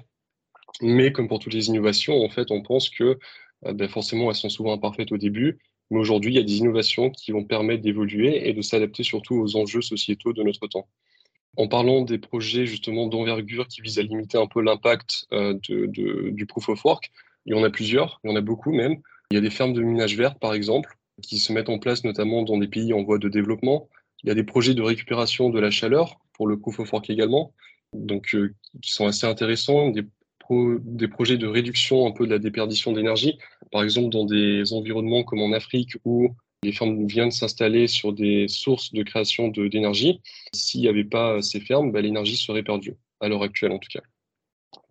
Mais 0.82 1.12
comme 1.12 1.28
pour 1.28 1.40
toutes 1.40 1.54
les 1.54 1.68
innovations, 1.68 2.24
en 2.24 2.30
fait, 2.30 2.50
on 2.52 2.62
pense 2.62 2.90
que 2.90 3.20
euh, 3.66 3.74
ben 3.74 3.88
forcément, 3.88 4.30
elles 4.30 4.36
sont 4.36 4.50
souvent 4.50 4.74
imparfaites 4.74 5.12
au 5.12 5.18
début. 5.18 5.60
Mais 5.90 6.00
aujourd'hui, 6.00 6.32
il 6.32 6.36
y 6.36 6.40
a 6.40 6.44
des 6.44 6.58
innovations 6.58 7.10
qui 7.10 7.32
vont 7.32 7.44
permettre 7.44 7.84
d'évoluer 7.84 8.48
et 8.48 8.54
de 8.54 8.62
s'adapter 8.62 9.04
surtout 9.04 9.36
aux 9.36 9.56
enjeux 9.56 9.82
sociétaux 9.82 10.34
de 10.34 10.44
notre 10.44 10.68
temps. 10.68 10.88
En 11.56 11.68
parlant 11.68 12.02
des 12.02 12.18
projets 12.18 12.66
justement 12.66 13.08
d'envergure 13.08 13.68
qui 13.68 13.82
visent 13.82 14.00
à 14.00 14.02
limiter 14.02 14.40
un 14.40 14.48
peu 14.48 14.62
l'impact 14.62 15.26
euh, 15.34 15.54
de, 15.70 16.32
du 16.32 16.46
proof 16.48 16.70
of 16.70 16.84
work, 16.84 17.12
il 17.46 17.56
y 17.56 17.60
en 17.60 17.64
a 17.64 17.70
plusieurs, 17.70 18.20
il 18.24 18.32
y 18.32 18.34
en 18.34 18.36
a 18.36 18.42
beaucoup 18.42 18.72
même. 18.72 18.98
Il 19.30 19.36
y 19.36 19.38
a 19.38 19.42
des 19.42 19.50
fermes 19.50 19.74
de 19.74 19.82
minage 19.82 20.18
vert, 20.18 20.40
par 20.40 20.54
exemple, 20.54 20.98
qui 21.22 21.40
se 21.40 21.54
mettent 21.54 21.70
en 21.70 21.80
place 21.80 22.04
notamment 22.04 22.44
dans 22.44 22.58
des 22.58 22.68
pays 22.68 22.94
en 22.94 23.04
voie 23.04 23.18
de 23.18 23.30
développement. 23.30 23.90
Il 24.24 24.30
y 24.30 24.32
a 24.32 24.36
des 24.36 24.44
projets 24.44 24.74
de 24.74 24.82
récupération 24.82 25.50
de 25.50 25.60
la 25.60 25.72
chaleur 25.72 26.20
pour 26.34 26.48
le 26.48 26.60
of 26.64 26.94
work 26.94 27.10
également, 27.10 27.54
donc 27.94 28.34
euh, 28.34 28.56
qui 28.82 28.92
sont 28.92 29.06
assez 29.06 29.28
intéressants. 29.28 29.90
Des, 29.90 30.04
des 30.50 31.08
projets 31.08 31.38
de 31.38 31.48
réduction 31.48 32.08
un 32.08 32.12
peu 32.12 32.26
de 32.26 32.32
la 32.32 32.40
déperdition 32.40 32.92
d'énergie, 32.92 33.38
par 33.72 33.84
exemple 33.84 34.10
dans 34.10 34.26
des 34.26 34.74
environnements 34.74 35.24
comme 35.24 35.42
en 35.42 35.54
Afrique 35.54 35.96
où 36.06 36.30
les 36.64 36.72
fermes 36.72 37.06
viennent 37.08 37.32
s'installer 37.32 37.88
sur 37.88 38.14
des 38.14 38.48
sources 38.48 38.94
de 38.94 39.04
création 39.04 39.50
d'énergie. 39.50 40.22
S'il 40.54 40.82
n'y 40.82 40.88
avait 40.88 41.04
pas 41.04 41.42
ces 41.42 41.60
fermes, 41.60 41.92
bah, 41.92 42.02
l'énergie 42.02 42.38
serait 42.38 42.64
perdue, 42.64 42.96
à 43.20 43.28
l'heure 43.28 43.44
actuelle 43.44 43.72
en 43.72 43.80
tout 43.80 43.90
cas. 43.92 44.02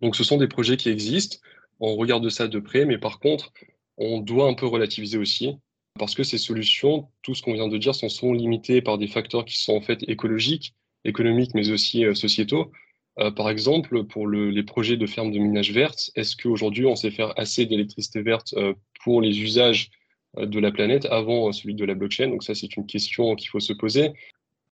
Donc 0.01 0.15
ce 0.15 0.23
sont 0.23 0.37
des 0.37 0.47
projets 0.47 0.77
qui 0.77 0.89
existent, 0.89 1.37
on 1.79 1.95
regarde 1.95 2.27
ça 2.29 2.47
de 2.47 2.59
près, 2.59 2.85
mais 2.85 2.97
par 2.97 3.19
contre, 3.19 3.51
on 3.97 4.19
doit 4.19 4.47
un 4.47 4.53
peu 4.53 4.65
relativiser 4.65 5.17
aussi, 5.17 5.55
parce 5.99 6.15
que 6.15 6.23
ces 6.23 6.37
solutions, 6.37 7.07
tout 7.21 7.35
ce 7.35 7.41
qu'on 7.41 7.53
vient 7.53 7.67
de 7.67 7.77
dire, 7.77 7.93
sont 7.95 8.33
limitées 8.33 8.81
par 8.81 8.97
des 8.97 9.07
facteurs 9.07 9.45
qui 9.45 9.59
sont 9.59 9.75
en 9.75 9.81
fait 9.81 10.03
écologiques, 10.07 10.73
économiques, 11.05 11.51
mais 11.53 11.69
aussi 11.69 12.05
euh, 12.05 12.15
sociétaux. 12.15 12.71
Euh, 13.19 13.29
par 13.29 13.49
exemple, 13.49 14.03
pour 14.05 14.27
les 14.27 14.63
projets 14.63 14.97
de 14.97 15.05
fermes 15.05 15.31
de 15.31 15.37
minage 15.37 15.71
verte, 15.71 16.09
est-ce 16.15 16.35
qu'aujourd'hui 16.35 16.85
on 16.87 16.95
sait 16.95 17.11
faire 17.11 17.37
assez 17.37 17.65
d'électricité 17.65 18.21
verte 18.21 18.53
euh, 18.57 18.73
pour 19.03 19.21
les 19.21 19.39
usages 19.41 19.91
de 20.35 20.59
la 20.59 20.71
planète 20.71 21.05
avant 21.05 21.51
celui 21.51 21.75
de 21.75 21.85
la 21.85 21.93
blockchain? 21.93 22.29
Donc 22.29 22.43
ça, 22.43 22.55
c'est 22.55 22.75
une 22.75 22.87
question 22.87 23.35
qu'il 23.35 23.49
faut 23.49 23.59
se 23.59 23.73
poser. 23.73 24.13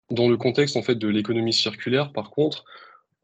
Dans 0.09 0.27
le 0.27 0.37
contexte 0.37 0.75
en 0.75 0.81
fait 0.81 0.95
de 0.95 1.07
l'économie 1.07 1.53
circulaire, 1.53 2.11
par 2.11 2.31
contre, 2.31 2.65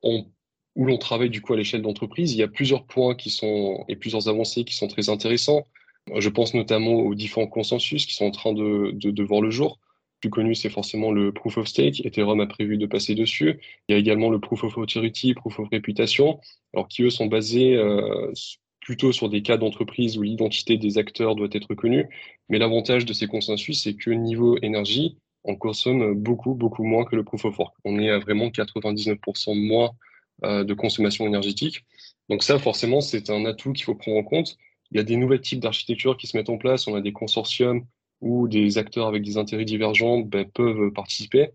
où 0.04 0.86
l'on 0.86 0.98
travaille 1.00 1.32
du 1.32 1.42
coup 1.42 1.54
à 1.54 1.58
l'échelle 1.58 1.82
d'entreprise, 1.82 2.34
il 2.34 2.38
y 2.38 2.44
a 2.44 2.48
plusieurs 2.48 2.86
points 2.86 3.16
qui 3.16 3.32
sont 3.32 3.84
et 3.88 3.96
plusieurs 3.96 4.28
avancées 4.30 4.66
qui 4.66 4.76
sont 4.76 4.88
très 4.88 5.10
intéressants. 5.10 5.66
Je 6.16 6.30
pense 6.30 6.54
notamment 6.54 6.94
aux 6.94 7.16
différents 7.16 7.48
consensus 7.48 8.06
qui 8.06 8.14
sont 8.14 8.26
en 8.26 8.32
train 8.32 8.54
de, 8.54 9.24
voir 9.24 9.42
le 9.42 9.50
jour 9.50 9.80
plus 10.20 10.30
connu, 10.32 10.56
c'est 10.56 10.70
forcément 10.70 11.12
le 11.12 11.32
Proof 11.32 11.60
of 11.60 11.68
Stake. 11.68 12.04
Ethereum 12.04 12.40
a 12.40 12.48
prévu 12.48 12.78
de 12.78 12.88
passer 12.88 13.14
dessus. 13.14 13.60
Il 13.88 13.92
y 13.92 13.96
a 13.96 14.00
également 14.00 14.32
le 14.32 14.40
Proof 14.40 14.64
of 14.64 14.76
Authority, 14.76 15.36
Proof 15.36 15.60
of 15.60 15.70
Reputation, 15.72 16.40
alors 16.74 16.88
qui 16.88 17.04
eux 17.04 17.12
sont 17.12 17.28
basés 17.28 17.76
euh, 17.76 18.32
plutôt 18.82 19.12
sur 19.12 19.30
des 19.30 19.44
cas 19.44 19.58
d'entreprise 19.58 20.18
où 20.18 20.24
l'identité 20.24 20.78
des 20.78 20.98
acteurs 20.98 21.36
doit 21.36 21.50
être 21.52 21.76
connue. 21.76 22.08
Mais 22.50 22.58
l'avantage 22.58 23.06
de 23.06 23.14
ces 23.14 23.28
consensus, 23.28 23.84
c'est 23.84 23.94
que 23.94 24.10
niveau 24.10 24.58
énergie, 24.64 25.18
on 25.44 25.56
consomme 25.56 26.16
beaucoup, 26.16 26.56
beaucoup 26.56 26.84
moins 26.84 27.06
que 27.06 27.16
le 27.16 27.24
Proof 27.24 27.46
of 27.46 27.60
Work. 27.60 27.76
On 27.86 28.00
est 28.00 28.10
à 28.10 28.18
vraiment 28.18 28.48
99% 28.48 29.54
moins 29.56 29.92
euh, 30.44 30.64
de 30.64 30.74
consommation 30.74 31.26
énergétique. 31.28 31.86
Donc 32.30 32.44
ça, 32.44 32.60
forcément, 32.60 33.02
c'est 33.02 33.30
un 33.30 33.46
atout 33.46 33.74
qu'il 33.74 33.86
faut 33.86 33.96
prendre 33.96 34.18
en 34.18 34.24
compte. 34.24 34.58
Il 34.92 34.98
y 34.98 35.00
a 35.00 35.04
des 35.04 35.18
nouveaux 35.18 35.38
types 35.38 35.60
d'architectures 35.60 36.18
qui 36.18 36.28
se 36.28 36.38
mettent 36.38 36.50
en 36.50 36.58
place. 36.58 36.88
On 36.88 36.96
a 36.96 37.02
des 37.02 37.14
consortiums 37.14 37.86
où 38.22 38.48
des 38.48 38.78
acteurs 38.78 39.08
avec 39.08 39.24
des 39.24 39.38
intérêts 39.38 39.66
divergents 39.66 40.20
ben, 40.20 40.46
peuvent 40.50 40.92
participer. 40.92 41.52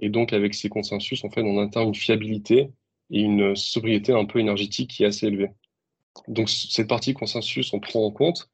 Et 0.00 0.08
donc, 0.08 0.32
avec 0.32 0.54
ces 0.54 0.68
consensus, 0.68 1.24
en 1.24 1.30
fait, 1.30 1.42
on 1.42 1.58
atteint 1.58 1.82
une 1.82 1.94
fiabilité 1.94 2.70
et 3.10 3.20
une 3.20 3.54
sobriété 3.56 4.12
un 4.12 4.24
peu 4.24 4.38
énergétique 4.38 4.90
qui 4.90 5.04
est 5.04 5.06
assez 5.06 5.26
élevée. 5.26 5.50
Donc, 6.28 6.48
cette 6.48 6.88
partie 6.88 7.14
consensus, 7.14 7.72
on 7.72 7.80
prend 7.80 8.04
en 8.04 8.10
compte. 8.10 8.48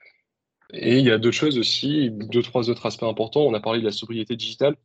Et 0.72 0.98
il 0.98 1.04
y 1.04 1.10
a 1.10 1.18
deux 1.18 1.32
choses 1.32 1.58
aussi, 1.58 2.10
deux, 2.10 2.42
trois 2.42 2.70
autres 2.70 2.86
aspects 2.86 3.02
importants. 3.02 3.42
On 3.42 3.54
a 3.54 3.60
parlé 3.60 3.80
de 3.80 3.84
la 3.84 3.92
sobriété 3.92 4.36
digitale 4.36 4.76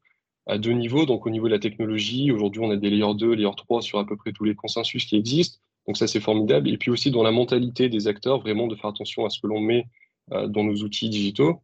à 0.47 0.57
deux 0.57 0.71
niveaux. 0.71 1.05
Donc, 1.05 1.25
au 1.25 1.29
niveau 1.29 1.47
de 1.47 1.53
la 1.53 1.59
technologie, 1.59 2.31
aujourd'hui, 2.31 2.61
on 2.61 2.71
a 2.71 2.75
des 2.75 2.89
layers 2.89 3.15
2, 3.15 3.33
layers 3.33 3.55
3 3.55 3.81
sur 3.81 3.99
à 3.99 4.05
peu 4.05 4.15
près 4.15 4.31
tous 4.31 4.43
les 4.43 4.55
consensus 4.55 5.05
qui 5.05 5.15
existent. 5.15 5.59
Donc, 5.87 5.97
ça, 5.97 6.07
c'est 6.07 6.19
formidable. 6.19 6.69
Et 6.69 6.77
puis 6.77 6.91
aussi 6.91 7.11
dans 7.11 7.23
la 7.23 7.31
mentalité 7.31 7.89
des 7.89 8.07
acteurs, 8.07 8.39
vraiment 8.39 8.67
de 8.67 8.75
faire 8.75 8.89
attention 8.89 9.25
à 9.25 9.29
ce 9.29 9.39
que 9.39 9.47
l'on 9.47 9.59
met 9.59 9.85
euh, 10.31 10.47
dans 10.47 10.63
nos 10.63 10.77
outils 10.77 11.09
digitaux. 11.09 11.61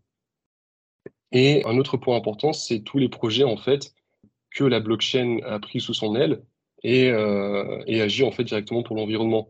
Et 1.31 1.65
un 1.65 1.77
autre 1.77 1.97
point 1.97 2.15
important, 2.17 2.53
c'est 2.53 2.81
tous 2.81 2.97
les 2.97 3.09
projets 3.09 3.43
en 3.43 3.57
fait 3.57 3.93
que 4.51 4.63
la 4.63 4.79
blockchain 4.79 5.39
a 5.45 5.59
pris 5.59 5.79
sous 5.79 5.93
son 5.93 6.15
aile 6.15 6.43
et, 6.83 7.09
euh, 7.09 7.83
agit 7.87 8.23
en 8.23 8.31
fait 8.31 8.43
directement 8.43 8.83
pour 8.83 8.95
l'environnement. 8.95 9.49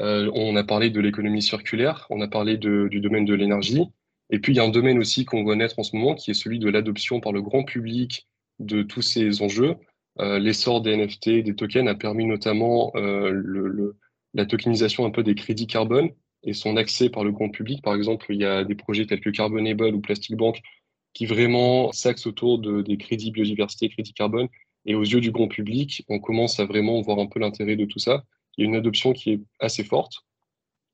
Euh, 0.00 0.30
on 0.34 0.56
a 0.56 0.64
parlé 0.64 0.90
de 0.90 1.00
l'économie 1.00 1.42
circulaire, 1.42 2.06
on 2.10 2.20
a 2.22 2.28
parlé 2.28 2.56
du 2.56 3.00
domaine 3.00 3.26
de 3.26 3.34
l'énergie, 3.34 3.84
et 4.30 4.38
puis 4.38 4.52
il 4.52 4.56
y 4.56 4.60
a 4.60 4.64
un 4.64 4.70
domaine 4.70 4.98
aussi 4.98 5.24
qu'on 5.24 5.42
voit 5.42 5.56
naître 5.56 5.78
en 5.78 5.82
ce 5.82 5.94
moment 5.94 6.14
qui 6.14 6.30
est 6.30 6.34
celui 6.34 6.58
de 6.58 6.70
l'adoption 6.70 7.20
par 7.20 7.32
le 7.32 7.42
grand 7.42 7.64
public 7.64 8.26
de 8.58 8.82
tous 8.82 9.02
ces 9.02 9.42
enjeux. 9.42 9.76
Euh, 10.18 10.38
L'essor 10.38 10.80
des 10.80 10.96
NFT, 10.96 11.42
des 11.42 11.54
tokens 11.54 11.88
a 11.88 11.94
permis 11.94 12.26
notamment 12.26 12.92
euh, 12.96 13.92
la 14.34 14.46
tokenisation 14.46 15.06
un 15.06 15.10
peu 15.10 15.22
des 15.22 15.34
crédits 15.34 15.66
carbone 15.66 16.10
et 16.42 16.52
son 16.52 16.76
accès 16.76 17.10
par 17.10 17.24
le 17.24 17.32
grand 17.32 17.50
public. 17.50 17.82
Par 17.82 17.94
exemple, 17.94 18.26
il 18.30 18.40
y 18.40 18.44
a 18.44 18.64
des 18.64 18.74
projets 18.74 19.06
tels 19.06 19.20
que 19.20 19.30
Carbonable 19.30 19.94
ou 19.94 20.00
Plastic 20.00 20.36
Bank 20.36 20.60
qui 21.12 21.26
vraiment 21.26 21.92
s'axe 21.92 22.26
autour 22.26 22.58
de, 22.58 22.82
des 22.82 22.96
crédits 22.96 23.30
biodiversité, 23.30 23.88
crédits 23.88 24.14
carbone. 24.14 24.48
Et 24.86 24.94
aux 24.94 25.02
yeux 25.02 25.20
du 25.20 25.30
grand 25.30 25.48
public, 25.48 26.04
on 26.08 26.20
commence 26.20 26.58
à 26.60 26.64
vraiment 26.64 27.00
voir 27.02 27.18
un 27.18 27.26
peu 27.26 27.40
l'intérêt 27.40 27.76
de 27.76 27.84
tout 27.84 27.98
ça. 27.98 28.24
Il 28.56 28.62
y 28.62 28.66
a 28.66 28.68
une 28.70 28.76
adoption 28.76 29.12
qui 29.12 29.32
est 29.32 29.40
assez 29.58 29.84
forte. 29.84 30.24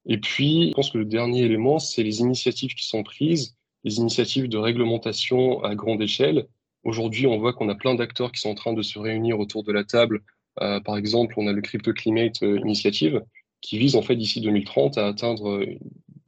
Et 0.06 0.18
puis, 0.18 0.68
je 0.68 0.74
pense 0.74 0.90
que 0.90 0.98
le 0.98 1.04
dernier 1.04 1.42
élément, 1.42 1.78
c'est 1.78 2.02
les 2.02 2.20
initiatives 2.20 2.74
qui 2.74 2.86
sont 2.86 3.02
prises, 3.02 3.56
les 3.84 3.96
initiatives 3.98 4.48
de 4.48 4.56
réglementation 4.56 5.62
à 5.62 5.74
grande 5.74 6.02
échelle. 6.02 6.46
Aujourd'hui, 6.86 7.26
on 7.26 7.36
voit 7.36 7.52
qu'on 7.52 7.68
a 7.68 7.74
plein 7.74 7.96
d'acteurs 7.96 8.30
qui 8.30 8.40
sont 8.40 8.50
en 8.50 8.54
train 8.54 8.72
de 8.72 8.80
se 8.80 9.00
réunir 9.00 9.40
autour 9.40 9.64
de 9.64 9.72
la 9.72 9.82
table. 9.82 10.22
Euh, 10.60 10.78
par 10.78 10.96
exemple, 10.96 11.34
on 11.36 11.48
a 11.48 11.52
le 11.52 11.60
Crypto 11.60 11.92
Climate 11.92 12.44
euh, 12.44 12.60
Initiative 12.60 13.22
qui 13.60 13.76
vise 13.76 13.96
en 13.96 14.02
fait 14.02 14.14
d'ici 14.14 14.40
2030 14.40 14.96
à 14.96 15.08
atteindre 15.08 15.48
euh, 15.48 15.66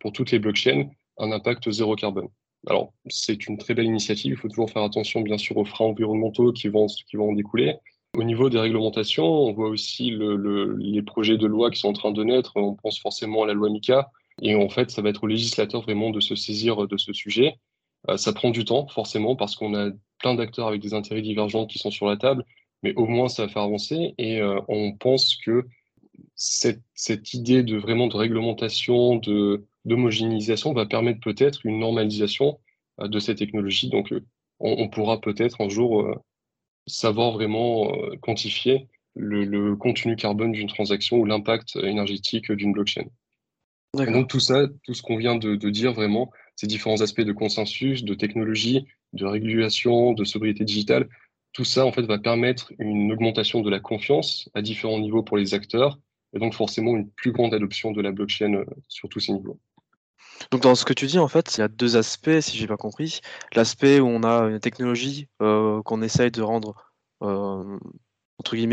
pour 0.01 0.13
toutes 0.13 0.33
les 0.33 0.41
blockchains 0.41 0.89
un 1.19 1.31
impact 1.31 1.71
zéro 1.71 1.95
carbone. 1.95 2.27
Alors, 2.67 2.93
c'est 3.09 3.47
une 3.47 3.57
très 3.57 3.73
belle 3.73 3.87
initiative. 3.87 4.33
Il 4.33 4.37
faut 4.37 4.49
toujours 4.49 4.69
faire 4.69 4.83
attention, 4.83 5.21
bien 5.21 5.39
sûr, 5.39 5.57
aux 5.59 5.65
freins 5.65 5.85
environnementaux 5.85 6.53
qui 6.53 6.67
vont, 6.67 6.87
qui 6.87 7.17
vont 7.17 7.31
en 7.31 7.35
découler. 7.35 7.77
Au 8.17 8.25
niveau 8.25 8.51
des 8.51 8.59
réglementations, 8.59 9.27
on 9.27 9.53
voit 9.53 9.69
aussi 9.69 10.11
le, 10.11 10.75
les 10.77 11.03
projets 11.03 11.37
de 11.37 11.47
loi 11.47 11.71
qui 11.71 11.79
sont 11.79 11.91
en 11.91 11.93
train 11.93 12.11
de 12.11 12.25
naître. 12.25 12.57
On 12.57 12.75
pense 12.75 12.99
forcément 12.99 13.45
à 13.45 13.47
la 13.47 13.53
loi 13.53 13.71
MICA. 13.71 14.11
Et 14.43 14.57
en 14.57 14.69
fait, 14.69 14.91
ça 14.91 15.03
va 15.03 15.11
être 15.11 15.23
au 15.23 15.29
législateur 15.29 15.83
vraiment 15.83 16.11
de 16.11 16.19
se 16.19 16.35
saisir 16.35 16.89
de 16.89 16.97
ce 16.97 17.13
sujet. 17.13 17.55
Ça 18.17 18.33
prend 18.33 18.51
du 18.51 18.65
temps, 18.65 18.89
forcément, 18.89 19.37
parce 19.37 19.55
qu'on 19.55 19.75
a 19.75 19.91
plein 20.19 20.35
d'acteurs 20.35 20.69
avec 20.69 20.81
des 20.81 20.95
intérêts 20.95 21.23
divergents 21.23 21.67
qui 21.67 21.79
sont 21.79 21.91
sur 21.91 22.07
la 22.07 22.17
table. 22.17 22.45
Mais 22.83 22.95
au 22.95 23.07
moins, 23.07 23.29
ça 23.29 23.47
va 23.47 23.53
faire 23.53 23.63
avancer. 23.63 24.15
Et 24.19 24.41
euh, 24.41 24.61
on 24.69 24.93
pense 24.93 25.37
que 25.37 25.67
cette, 26.37 26.83
cette, 26.95 27.35
idée 27.35 27.63
de 27.63 27.77
vraiment 27.77 28.07
de 28.07 28.17
réglementation, 28.17 29.17
de, 29.17 29.67
d'homogénéisation 29.85 30.73
va 30.73 30.87
permettre 30.87 31.21
peut-être 31.21 31.65
une 31.67 31.81
normalisation 31.81 32.61
euh, 33.01 33.09
de 33.09 33.19
ces 33.19 33.35
technologies. 33.35 33.89
Donc, 33.89 34.13
euh, 34.13 34.25
on, 34.61 34.89
pourra 34.89 35.21
peut-être 35.21 35.61
un 35.61 35.69
jour 35.69 36.05
savoir 36.89 37.31
vraiment 37.31 37.93
quantifier 38.23 38.89
le, 39.15 39.77
contenu 39.77 40.17
carbone 40.17 40.51
d'une 40.51 40.67
transaction 40.67 41.19
ou 41.19 41.25
l'impact 41.25 41.77
énergétique 41.77 42.51
d'une 42.51 42.73
blockchain. 42.73 43.05
donc 43.95 44.29
tout 44.29 44.41
ça, 44.41 44.67
tout 44.83 44.95
ce 44.95 45.03
qu'on 45.03 45.17
vient 45.17 45.37
de, 45.37 45.55
dire 45.71 45.93
vraiment, 45.93 46.33
ces 46.57 46.67
différents 46.67 47.01
aspects 47.03 47.21
de 47.21 47.33
consensus, 47.33 48.03
de 48.03 48.15
technologie, 48.15 48.85
de 49.13 49.27
régulation, 49.27 50.13
de 50.13 50.25
sobriété 50.25 50.65
digitale, 50.65 51.09
tout 51.53 51.65
ça 51.65 51.85
en 51.85 51.93
fait 51.93 52.03
va 52.03 52.19
permettre 52.19 52.73
une 52.79 53.11
augmentation 53.13 53.61
de 53.61 53.71
la 53.71 53.81
confiance 53.81 54.49
à 54.55 54.63
différents 54.63 54.99
niveaux 54.99 55.23
pour 55.23 55.37
les 55.37 55.55
acteurs 55.55 55.99
et 56.35 56.39
donc 56.39 56.55
forcément 56.55 56.97
une 56.97 57.11
plus 57.11 57.33
grande 57.33 57.55
adoption 57.55 57.91
de 57.93 58.03
la 58.03 58.13
blockchain 58.13 58.65
sur 58.87 59.09
tous 59.09 59.21
ces 59.21 59.33
niveaux. 59.33 59.59
Donc 60.51 60.63
dans 60.63 60.75
ce 60.75 60.85
que 60.85 60.93
tu 60.93 61.07
dis, 61.07 61.19
en 61.19 61.29
fait, 61.29 61.57
il 61.57 61.61
y 61.61 61.65
a 61.65 61.69
deux 61.69 61.97
aspects, 61.97 62.41
si 62.41 62.57
j'ai 62.57 62.67
pas 62.67 62.77
compris. 62.77 63.21
L'aspect 63.55 64.01
où 64.01 64.07
on 64.07 64.23
a 64.23 64.45
une 64.45 64.61
technologie 64.61 65.29
euh, 65.43 65.83
qu'on 65.83 66.03
essaye 66.03 66.31
de 66.31 66.43
rendre 66.43 66.93
euh, 67.23 67.79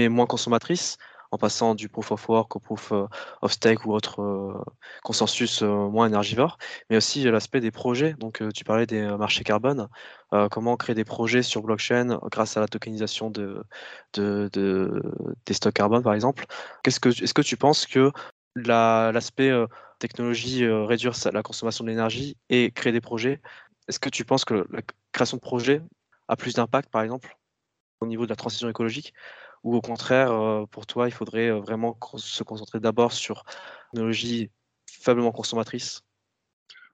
moins 0.09 0.25
consommatrices 0.27 0.97
en 1.31 1.37
passant 1.37 1.75
du 1.75 1.89
proof 1.89 2.11
of 2.11 2.29
work 2.29 2.55
au 2.55 2.59
proof 2.59 2.91
euh, 2.91 3.07
of 3.41 3.51
stake 3.51 3.85
ou 3.85 3.93
autre 3.93 4.21
euh, 4.21 4.53
consensus 5.03 5.61
euh, 5.61 5.67
moins 5.67 6.07
énergivore, 6.07 6.57
mais 6.89 6.97
aussi 6.97 7.23
l'aspect 7.23 7.59
des 7.59 7.71
projets. 7.71 8.13
Donc, 8.13 8.43
tu 8.53 8.63
parlais 8.63 8.85
des 8.85 9.01
marchés 9.17 9.43
carbone, 9.43 9.87
comment 10.51 10.75
créer 10.77 10.95
des 10.95 11.05
projets 11.05 11.43
sur 11.43 11.61
blockchain 11.61 12.19
grâce 12.31 12.57
à 12.57 12.59
la 12.59 12.67
tokenisation 12.67 13.29
de, 13.29 13.63
des 14.13 15.53
stocks 15.53 15.73
carbone, 15.73 16.03
par 16.03 16.13
exemple. 16.13 16.45
Est-ce 16.85 16.99
que, 16.99 17.09
est 17.09 17.33
que 17.33 17.41
tu 17.41 17.57
penses 17.57 17.85
que 17.85 18.11
l'aspect 18.55 19.51
technologie, 19.99 20.67
réduire 20.67 21.13
la 21.31 21.43
consommation 21.43 21.83
de 21.83 21.89
l'énergie 21.89 22.37
et 22.49 22.71
créer 22.71 22.93
des 22.93 23.01
projets, 23.01 23.41
est-ce 23.87 23.99
que 23.99 24.09
tu 24.09 24.25
penses 24.25 24.45
que 24.45 24.65
la 24.71 24.81
création 25.11 25.37
de 25.37 25.41
projets 25.41 25.81
a 26.27 26.35
plus 26.35 26.53
d'impact, 26.53 26.89
par 26.89 27.01
exemple, 27.01 27.37
au 28.01 28.07
niveau 28.07 28.25
de 28.25 28.29
la 28.29 28.35
transition 28.35 28.69
écologique? 28.69 29.13
Ou 29.65 29.75
au 29.75 29.81
contraire, 29.81 30.29
pour 30.69 30.85
toi, 30.85 31.07
il 31.07 31.11
faudrait 31.11 31.49
vraiment 31.49 31.97
se 32.15 32.43
concentrer 32.43 32.79
d'abord 32.79 33.11
sur 33.11 33.43
une 33.91 33.97
technologie 33.97 34.51
faiblement 34.87 35.31
consommatrice? 35.31 36.03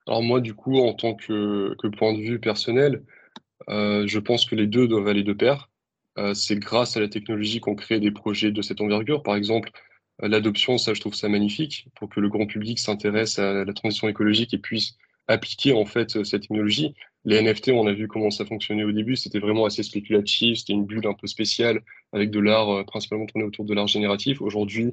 Alors 0.06 0.22
moi, 0.22 0.40
du 0.40 0.54
coup, 0.54 0.78
en 0.78 0.94
tant 0.94 1.14
que, 1.14 1.76
point 1.96 2.14
de 2.14 2.22
vue 2.22 2.40
personnel, 2.40 3.04
je 3.68 4.18
pense 4.18 4.46
que 4.46 4.56
les 4.56 4.66
deux 4.66 4.88
doivent 4.88 5.06
aller 5.06 5.22
de 5.22 5.34
pair. 5.34 5.68
c'est 6.34 6.58
grâce 6.58 6.96
à 6.96 7.00
la 7.00 7.08
technologie 7.08 7.60
qu'on 7.60 7.74
crée 7.74 8.00
des 8.00 8.10
projets 8.10 8.50
de 8.50 8.62
cette 8.62 8.80
envergure. 8.80 9.22
Par 9.22 9.36
exemple, 9.36 9.70
l'adoption, 10.20 10.78
ça, 10.78 10.94
je 10.94 11.00
trouve 11.00 11.14
ça 11.14 11.28
magnifique, 11.28 11.88
pour 11.94 12.08
que 12.08 12.20
le 12.20 12.30
grand 12.30 12.46
public 12.46 12.78
s'intéresse 12.78 13.38
à 13.38 13.64
la 13.64 13.72
transition 13.74 14.08
écologique 14.08 14.54
et 14.54 14.58
puisse 14.58 14.96
appliquer 15.28 15.72
en 15.72 15.84
fait 15.84 16.24
cette 16.24 16.42
technologie. 16.42 16.94
Les 17.24 17.40
NFT, 17.40 17.68
on 17.68 17.86
a 17.86 17.92
vu 17.92 18.08
comment 18.08 18.30
ça 18.30 18.44
fonctionnait 18.44 18.82
au 18.82 18.90
début, 18.90 19.14
c'était 19.14 19.38
vraiment 19.38 19.64
assez 19.64 19.84
spéculatif, 19.84 20.58
c'était 20.58 20.72
une 20.72 20.86
bulle 20.86 21.06
un 21.06 21.14
peu 21.14 21.28
spéciale 21.28 21.82
avec 22.12 22.30
de 22.32 22.40
l'art 22.40 22.68
euh, 22.70 22.84
principalement 22.84 23.26
tourné 23.26 23.46
autour 23.46 23.64
de 23.64 23.74
l'art 23.74 23.86
génératif. 23.86 24.42
Aujourd'hui, 24.42 24.92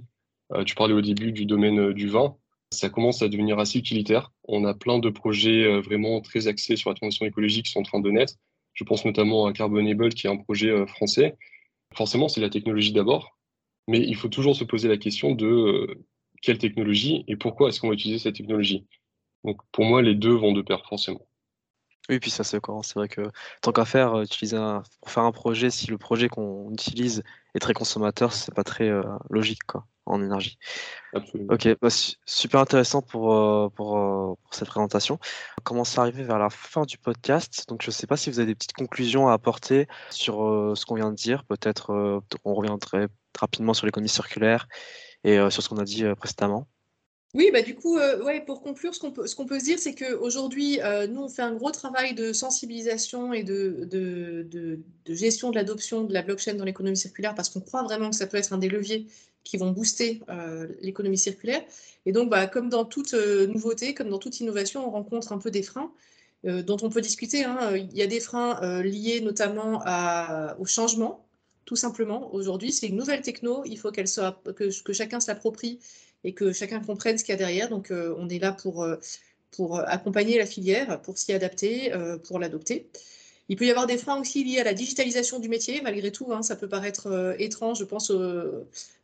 euh, 0.53 0.63
tu 0.63 0.75
parlais 0.75 0.93
au 0.93 1.01
début 1.01 1.31
du 1.31 1.47
domaine 1.47 1.79
euh, 1.79 1.93
du 1.93 2.07
vin, 2.07 2.35
ça 2.71 2.89
commence 2.89 3.23
à 3.23 3.29
devenir 3.29 3.57
assez 3.57 3.79
utilitaire. 3.79 4.31
On 4.47 4.63
a 4.63 4.75
plein 4.75 4.99
de 4.99 5.09
projets 5.09 5.81
vraiment 5.81 6.21
très 6.21 6.47
axés 6.47 6.75
sur 6.75 6.91
la 6.91 6.95
transition 6.95 7.25
écologique 7.25 7.65
qui 7.65 7.71
sont 7.71 7.79
en 7.79 7.83
train 7.83 7.99
de 7.99 8.11
naître. 8.11 8.35
Je 8.75 8.83
pense 8.83 9.05
notamment 9.05 9.47
à 9.47 9.53
Carbonable, 9.53 10.09
qui 10.09 10.27
est 10.27 10.29
un 10.29 10.37
projet 10.37 10.85
français. 10.85 11.35
Forcément, 11.95 12.27
c'est 12.27 12.41
la 12.41 12.49
technologie 12.51 12.93
d'abord, 12.93 13.39
mais 13.87 13.99
il 13.99 14.15
faut 14.15 14.27
toujours 14.27 14.55
se 14.55 14.63
poser 14.63 14.87
la 14.87 14.97
question 14.97 15.33
de 15.33 15.97
quelle 16.43 16.59
technologie 16.59 17.23
et 17.27 17.37
pourquoi 17.37 17.69
est-ce 17.69 17.81
qu'on 17.81 17.87
va 17.87 17.95
utiliser 17.95 18.19
cette 18.19 18.35
technologie. 18.35 18.85
Donc 19.43 19.57
pour 19.71 19.85
moi, 19.85 20.03
les 20.03 20.13
deux 20.13 20.33
vont 20.33 20.51
de 20.51 20.61
pair 20.61 20.85
forcément. 20.85 21.28
Oui, 22.09 22.19
puis 22.19 22.31
ça 22.31 22.43
c'est 22.43 22.59
courant. 22.59 22.81
C'est 22.81 22.95
vrai 22.95 23.07
que 23.07 23.21
tant 23.61 23.71
qu'à 23.71 23.85
faire, 23.85 24.15
euh, 24.15 24.23
utiliser 24.23 24.57
pour 24.99 25.11
faire 25.11 25.23
un 25.23 25.31
projet, 25.31 25.69
si 25.69 25.87
le 25.87 25.99
projet 25.99 26.27
qu'on 26.27 26.71
utilise 26.71 27.23
est 27.53 27.59
très 27.59 27.73
consommateur, 27.73 28.33
c'est 28.33 28.53
pas 28.53 28.63
très 28.63 28.89
euh, 28.89 29.03
logique 29.29 29.63
quoi, 29.67 29.85
en 30.07 30.19
énergie. 30.21 30.57
Absolument. 31.13 31.53
Ok, 31.53 31.67
bah, 31.79 31.89
super 32.25 32.61
intéressant 32.61 33.03
pour, 33.03 33.35
euh, 33.35 33.69
pour, 33.69 34.37
cette 34.49 34.69
présentation. 34.69 35.19
On 35.59 35.61
commence 35.61 35.97
à 35.99 36.01
arriver 36.01 36.23
vers 36.23 36.39
la 36.39 36.49
fin 36.49 36.83
du 36.83 36.97
podcast. 36.97 37.65
Donc 37.69 37.83
je 37.83 37.89
ne 37.89 37.91
sais 37.91 38.07
pas 38.07 38.17
si 38.17 38.31
vous 38.31 38.39
avez 38.39 38.47
des 38.47 38.55
petites 38.55 38.73
conclusions 38.73 39.29
à 39.29 39.33
apporter 39.33 39.87
sur 40.09 40.37
ce 40.75 40.85
qu'on 40.85 40.95
vient 40.95 41.11
de 41.11 41.15
dire. 41.15 41.43
Peut-être 41.45 42.21
on 42.43 42.53
reviendrait 42.55 43.07
rapidement 43.39 43.75
sur 43.75 43.85
l'économie 43.85 44.09
circulaire 44.09 44.67
et 45.23 45.37
sur 45.51 45.61
ce 45.61 45.69
qu'on 45.69 45.77
a 45.77 45.83
dit 45.83 46.03
précédemment. 46.15 46.67
Oui, 47.35 47.51
bah 47.53 47.61
du 47.61 47.75
coup, 47.75 47.97
euh, 47.97 48.23
ouais, 48.23 48.41
pour 48.41 48.59
conclure, 48.61 48.95
ce 48.95 48.99
qu'on 48.99 49.11
peut, 49.11 49.27
ce 49.27 49.35
peut 49.35 49.59
se 49.59 49.63
dire, 49.63 49.77
c'est 49.77 49.93
qu'aujourd'hui, 49.93 50.81
euh, 50.81 51.05
nous, 51.05 51.21
on 51.21 51.29
fait 51.29 51.43
un 51.43 51.53
gros 51.53 51.69
travail 51.69 52.15
de 52.15 52.33
sensibilisation 52.33 53.33
et 53.33 53.43
de, 53.43 53.85
de, 53.85 54.47
de, 54.49 55.13
gestion 55.13 55.51
de 55.51 55.55
l'adoption 55.55 56.03
de 56.05 56.13
la 56.13 56.23
blockchain 56.23 56.55
dans 56.55 56.65
l'économie 56.65 56.97
circulaire 56.97 57.35
parce 57.35 57.49
qu'on 57.49 57.61
croit 57.61 57.83
vraiment 57.83 58.09
que 58.09 58.15
ça 58.15 58.25
peut 58.25 58.37
être 58.37 58.51
un 58.51 58.57
des 58.57 58.67
leviers 58.67 59.05
qui 59.43 59.57
vont 59.57 59.69
booster 59.69 60.21
euh, 60.29 60.67
l'économie 60.81 61.19
circulaire. 61.19 61.61
Et 62.07 62.11
donc, 62.11 62.31
bah, 62.31 62.47
comme 62.47 62.67
dans 62.67 62.83
toute 62.83 63.13
nouveauté, 63.13 63.93
comme 63.93 64.09
dans 64.09 64.17
toute 64.17 64.39
innovation, 64.39 64.87
on 64.87 64.89
rencontre 64.89 65.31
un 65.31 65.37
peu 65.37 65.51
des 65.51 65.63
freins 65.63 65.91
dont 66.43 66.77
on 66.81 66.89
peut 66.89 67.01
discuter. 67.01 67.43
Hein. 67.43 67.75
Il 67.75 67.95
y 67.95 68.01
a 68.01 68.07
des 68.07 68.21
freins 68.21 68.81
liés 68.81 69.21
notamment 69.21 69.83
au 70.57 70.65
changement, 70.65 71.27
tout 71.65 71.75
simplement. 71.75 72.33
Aujourd'hui, 72.33 72.71
c'est 72.71 72.87
une 72.87 72.95
nouvelle 72.95 73.21
techno, 73.21 73.63
il 73.65 73.77
faut 73.77 73.91
qu'elle 73.91 74.07
soit, 74.07 74.41
que, 74.55 74.83
que 74.83 74.93
chacun 74.93 75.19
s'approprie 75.19 75.79
et 76.23 76.33
que 76.33 76.51
chacun 76.53 76.79
comprenne 76.79 77.17
ce 77.17 77.23
qu'il 77.23 77.33
y 77.33 77.35
a 77.35 77.37
derrière. 77.37 77.69
Donc, 77.69 77.91
euh, 77.91 78.15
on 78.17 78.29
est 78.29 78.39
là 78.39 78.51
pour, 78.51 78.83
euh, 78.83 78.97
pour 79.51 79.79
accompagner 79.79 80.37
la 80.37 80.45
filière, 80.45 81.01
pour 81.01 81.17
s'y 81.17 81.33
adapter, 81.33 81.93
euh, 81.93 82.17
pour 82.17 82.39
l'adopter. 82.39 82.87
Il 83.47 83.55
peut 83.55 83.65
y 83.65 83.71
avoir 83.71 83.87
des 83.87 83.97
freins 83.97 84.19
aussi 84.21 84.43
liés 84.43 84.59
à 84.59 84.63
la 84.63 84.73
digitalisation 84.73 85.39
du 85.39 85.49
métier, 85.49 85.81
malgré 85.81 86.11
tout. 86.11 86.31
Hein, 86.31 86.43
ça 86.43 86.55
peut 86.55 86.69
paraître 86.69 87.35
étrange, 87.39 87.79
je 87.79 87.83
pense 87.83 88.11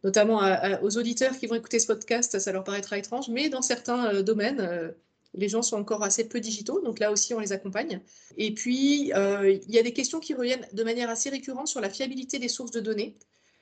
notamment 0.04 0.42
aux 0.84 0.98
auditeurs 0.98 1.36
qui 1.40 1.48
vont 1.48 1.56
écouter 1.56 1.80
ce 1.80 1.88
podcast, 1.88 2.38
ça 2.38 2.52
leur 2.52 2.64
paraîtra 2.64 2.96
étrange, 3.00 3.28
mais 3.30 3.50
dans 3.50 3.64
certains 3.64 4.22
domaines, 4.22 4.94
les 5.34 5.50
gens 5.50 5.64
sont 5.64 5.78
encore 5.78 6.04
assez 6.04 6.30
peu 6.30 6.40
digitaux, 6.40 6.80
donc 6.82 7.00
là 7.00 7.12
aussi 7.12 7.34
on 7.34 7.40
les 7.40 7.54
accompagne. 7.54 8.02
Et 8.38 8.54
puis, 8.54 9.10
il 9.10 9.70
y 9.70 9.80
a 9.80 9.84
des 9.84 9.94
questions 9.94 10.20
qui 10.20 10.36
reviennent 10.36 10.68
de 10.74 10.84
manière 10.84 11.10
assez 11.10 11.32
récurrente 11.32 11.68
sur 11.68 11.82
la 11.82 11.90
fiabilité 11.90 12.38
des 12.38 12.50
sources 12.50 12.70
de 12.70 12.82
données. 12.82 13.16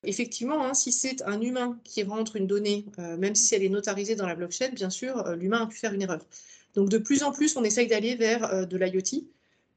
Effectivement, 0.04 0.66
hein, 0.66 0.74
si 0.74 0.92
c'est 0.92 1.22
un 1.24 1.40
humain 1.40 1.80
qui 1.84 2.04
rentre 2.04 2.36
une 2.36 2.48
donnée, 2.48 2.86
euh, 3.00 3.18
même 3.18 3.36
si 3.36 3.56
elle 3.56 3.64
est 3.64 3.70
notarisée 3.70 4.16
dans 4.16 4.28
la 4.28 4.36
blockchain, 4.36 4.70
bien 4.70 4.90
sûr, 4.90 5.26
euh, 5.26 5.36
l'humain 5.36 5.64
a 5.64 5.68
pu 5.68 5.78
faire 5.78 5.94
une 5.94 6.02
erreur. 6.02 6.26
Donc 6.76 6.90
de 6.90 6.98
plus 6.98 7.24
en 7.24 7.32
plus, 7.32 7.56
on 7.56 7.64
essaye 7.64 7.88
d'aller 7.88 8.16
vers 8.16 8.52
euh, 8.54 8.66
de 8.66 8.78
l'IoT 8.78 9.26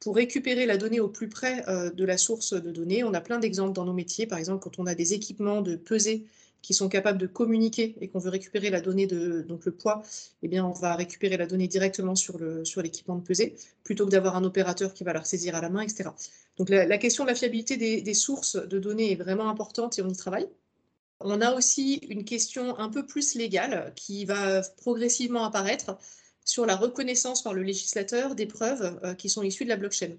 pour 0.00 0.16
récupérer 0.16 0.66
la 0.66 0.76
donnée 0.76 1.00
au 1.00 1.08
plus 1.08 1.28
près 1.28 1.64
de 1.66 2.04
la 2.04 2.18
source 2.18 2.52
de 2.52 2.70
données. 2.70 3.02
On 3.02 3.14
a 3.14 3.20
plein 3.22 3.38
d'exemples 3.38 3.72
dans 3.72 3.86
nos 3.86 3.94
métiers, 3.94 4.26
par 4.26 4.38
exemple 4.38 4.62
quand 4.62 4.78
on 4.78 4.86
a 4.86 4.94
des 4.94 5.14
équipements 5.14 5.62
de 5.62 5.74
pesée 5.74 6.26
qui 6.60 6.74
sont 6.74 6.90
capables 6.90 7.16
de 7.16 7.26
communiquer 7.26 7.96
et 8.02 8.08
qu'on 8.08 8.18
veut 8.18 8.28
récupérer 8.28 8.68
la 8.68 8.82
donnée 8.82 9.06
de 9.06 9.40
donc 9.40 9.64
le 9.64 9.72
poids, 9.72 10.02
eh 10.42 10.48
bien 10.48 10.66
on 10.66 10.72
va 10.72 10.96
récupérer 10.96 11.38
la 11.38 11.46
donnée 11.46 11.66
directement 11.66 12.14
sur 12.14 12.38
sur 12.64 12.82
l'équipement 12.82 13.16
de 13.16 13.22
pesée 13.22 13.56
plutôt 13.84 14.04
que 14.04 14.10
d'avoir 14.10 14.36
un 14.36 14.44
opérateur 14.44 14.92
qui 14.92 15.02
va 15.02 15.14
la 15.14 15.20
ressaisir 15.20 15.54
à 15.54 15.62
la 15.62 15.70
main, 15.70 15.80
etc. 15.80 16.10
Donc 16.58 16.70
la, 16.70 16.98
question 16.98 17.24
de 17.24 17.28
la 17.28 17.34
fiabilité 17.34 17.76
des, 17.76 18.14
sources 18.14 18.56
de 18.56 18.78
données 18.78 19.12
est 19.12 19.16
vraiment 19.16 19.50
importante 19.50 19.98
et 19.98 20.02
on 20.02 20.08
y 20.08 20.16
travaille. 20.16 20.48
On 21.20 21.40
a 21.40 21.54
aussi 21.54 21.94
une 22.08 22.24
question 22.24 22.78
un 22.78 22.88
peu 22.88 23.06
plus 23.06 23.34
légale 23.34 23.92
qui 23.94 24.24
va 24.24 24.62
progressivement 24.76 25.44
apparaître 25.44 25.98
sur 26.44 26.64
la 26.64 26.76
reconnaissance 26.76 27.42
par 27.42 27.52
le 27.52 27.62
législateur 27.62 28.34
des 28.34 28.46
preuves 28.46 28.98
euh, 29.02 29.14
qui 29.14 29.28
sont 29.28 29.42
issues 29.42 29.64
de 29.64 29.68
la 29.68 29.76
blockchain. 29.76 30.16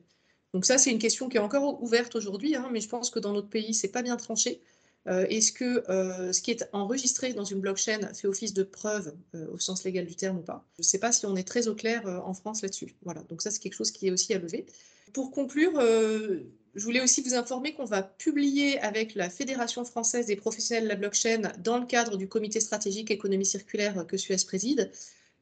Donc 0.53 0.65
ça, 0.65 0.77
c'est 0.77 0.91
une 0.91 0.99
question 0.99 1.29
qui 1.29 1.37
est 1.37 1.41
encore 1.41 1.81
ouverte 1.81 2.15
aujourd'hui, 2.15 2.55
hein, 2.55 2.69
mais 2.71 2.81
je 2.81 2.89
pense 2.89 3.09
que 3.09 3.19
dans 3.19 3.33
notre 3.33 3.49
pays, 3.49 3.73
c'est 3.73 3.87
pas 3.87 4.01
bien 4.01 4.17
tranché. 4.17 4.61
Euh, 5.07 5.25
est-ce 5.29 5.51
que 5.53 5.89
euh, 5.89 6.33
ce 6.33 6.41
qui 6.41 6.51
est 6.51 6.67
enregistré 6.73 7.33
dans 7.33 7.45
une 7.45 7.61
blockchain 7.61 8.13
fait 8.13 8.27
office 8.27 8.53
de 8.53 8.63
preuve 8.63 9.13
au 9.53 9.57
sens 9.57 9.83
légal 9.85 10.05
du 10.05 10.15
terme 10.15 10.39
ou 10.39 10.41
pas? 10.41 10.65
Je 10.77 10.81
ne 10.81 10.87
sais 10.87 10.99
pas 10.99 11.11
si 11.11 11.25
on 11.25 11.35
est 11.35 11.47
très 11.47 11.67
au 11.67 11.75
clair 11.75 12.05
en 12.25 12.33
France 12.33 12.61
là-dessus. 12.61 12.95
Voilà, 13.03 13.21
donc 13.23 13.41
ça 13.41 13.49
c'est 13.49 13.59
quelque 13.59 13.75
chose 13.75 13.91
qui 13.91 14.07
est 14.07 14.11
aussi 14.11 14.33
à 14.33 14.39
lever. 14.39 14.65
Pour 15.13 15.31
conclure, 15.31 15.79
je 15.79 16.83
voulais 16.83 17.01
aussi 17.01 17.21
vous 17.21 17.33
informer 17.33 17.73
qu'on 17.73 17.85
va 17.85 18.03
publier 18.03 18.79
avec 18.79 19.15
la 19.15 19.29
Fédération 19.29 19.83
française 19.85 20.27
des 20.27 20.35
professionnels 20.35 20.83
de 20.83 20.89
la 20.89 20.95
blockchain 20.95 21.53
dans 21.59 21.79
le 21.79 21.85
cadre 21.85 22.17
du 22.17 22.27
comité 22.27 22.59
stratégique 22.59 23.09
économie 23.09 23.45
circulaire 23.45 24.05
que 24.05 24.17
Suez 24.17 24.37
préside, 24.45 24.91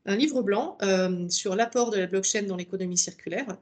un 0.06 0.16
livre 0.16 0.42
blanc 0.42 0.78
sur 1.30 1.56
l'apport 1.56 1.90
de 1.90 1.98
la 1.98 2.08
blockchain 2.08 2.44
dans 2.44 2.56
l'économie 2.56 2.98
circulaire. 2.98 3.58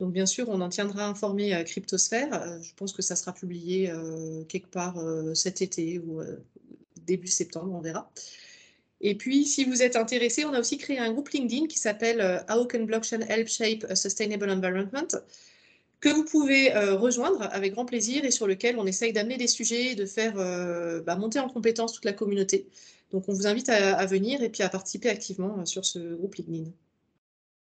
Donc 0.00 0.12
bien 0.12 0.26
sûr, 0.26 0.48
on 0.48 0.60
en 0.60 0.68
tiendra 0.68 1.06
informé 1.06 1.52
à 1.54 1.64
Cryptosphère. 1.64 2.32
Euh, 2.32 2.60
je 2.62 2.72
pense 2.74 2.92
que 2.92 3.02
ça 3.02 3.16
sera 3.16 3.32
publié 3.32 3.90
euh, 3.90 4.44
quelque 4.44 4.68
part 4.68 4.98
euh, 4.98 5.34
cet 5.34 5.60
été 5.60 5.98
ou 5.98 6.22
début 7.04 7.26
septembre, 7.26 7.72
on 7.74 7.80
verra. 7.80 8.10
Et 9.00 9.14
puis, 9.16 9.44
si 9.44 9.64
vous 9.64 9.82
êtes 9.82 9.96
intéressé, 9.96 10.44
on 10.44 10.52
a 10.52 10.60
aussi 10.60 10.76
créé 10.76 10.98
un 10.98 11.12
groupe 11.12 11.28
LinkedIn 11.30 11.66
qui 11.66 11.78
s'appelle 11.78 12.44
How 12.50 12.66
Can 12.66 12.84
Blockchain 12.84 13.20
Help 13.20 13.48
Shape 13.48 13.86
a 13.88 13.94
Sustainable 13.94 14.50
Environment 14.50 15.06
que 16.00 16.08
vous 16.08 16.24
pouvez 16.24 16.72
rejoindre 16.72 17.48
avec 17.52 17.74
grand 17.74 17.84
plaisir 17.84 18.24
et 18.24 18.32
sur 18.32 18.48
lequel 18.48 18.76
on 18.76 18.86
essaye 18.86 19.12
d'amener 19.12 19.36
des 19.36 19.46
sujets, 19.46 19.94
de 19.94 20.04
faire 20.04 20.34
bah, 21.04 21.14
monter 21.14 21.38
en 21.38 21.48
compétence 21.48 21.92
toute 21.92 22.04
la 22.04 22.12
communauté. 22.12 22.66
Donc, 23.12 23.28
on 23.28 23.32
vous 23.32 23.46
invite 23.46 23.68
à 23.68 24.04
venir 24.06 24.42
et 24.42 24.48
puis 24.48 24.64
à 24.64 24.68
participer 24.68 25.10
activement 25.10 25.64
sur 25.64 25.84
ce 25.84 26.16
groupe 26.16 26.34
LinkedIn. 26.34 26.70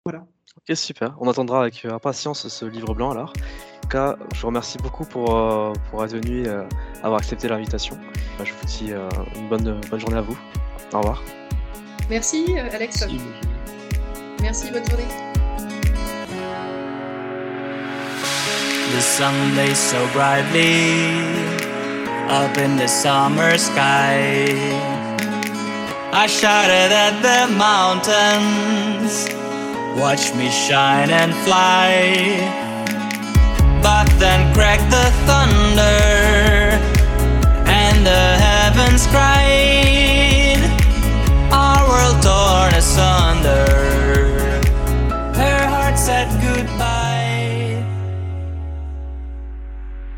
Voilà. 0.05 0.27
Ok, 0.57 0.77
super. 0.77 1.15
On 1.21 1.29
attendra 1.29 1.61
avec 1.61 1.85
euh, 1.85 1.93
impatience 1.93 2.49
ce 2.49 2.65
livre 2.65 2.95
blanc 2.95 3.11
alors. 3.11 3.33
En 3.33 3.81
tout 3.83 3.89
cas, 3.89 4.17
je 4.35 4.41
vous 4.41 4.47
remercie 4.47 4.79
beaucoup 4.79 5.05
pour, 5.05 5.37
euh, 5.37 5.73
pour 5.91 6.05
être 6.05 6.13
venu, 6.13 6.47
euh, 6.47 6.65
avoir 7.03 7.21
accepté 7.21 7.49
l'invitation. 7.49 7.99
Je 8.43 8.53
vous 8.53 8.67
dis 8.67 8.93
une 9.37 9.49
bonne, 9.49 9.81
bonne 9.91 10.01
journée 10.01 10.17
à 10.17 10.23
vous. 10.23 10.39
Au 10.93 10.99
revoir. 10.99 11.23
Merci 12.09 12.57
euh, 12.59 12.69
Alex. 12.75 13.01
Merci, 13.01 13.21
Merci 14.43 14.71
bonne 14.73 14.89
journée. 14.89 15.07
The 18.93 19.01
sun 19.01 19.55
lays 19.55 19.79
so 19.79 20.05
brightly 20.13 21.21
up 22.29 22.57
in 22.59 22.77
the 22.77 22.89
summer 22.89 23.57
sky. 23.57 24.49
I 26.13 26.27
shouted 26.27 26.91
at 26.91 27.23
the 27.23 27.47
mountains. 27.57 29.29
Watch 29.97 30.35
me 30.35 30.51
shine 30.51 31.11
and 31.11 31.33
fly. 31.47 32.61
But 33.81 34.09
then 34.19 34.53
cracked 34.53 34.91
the 34.91 35.11
thunder, 35.25 36.41
sun. 42.91 43.30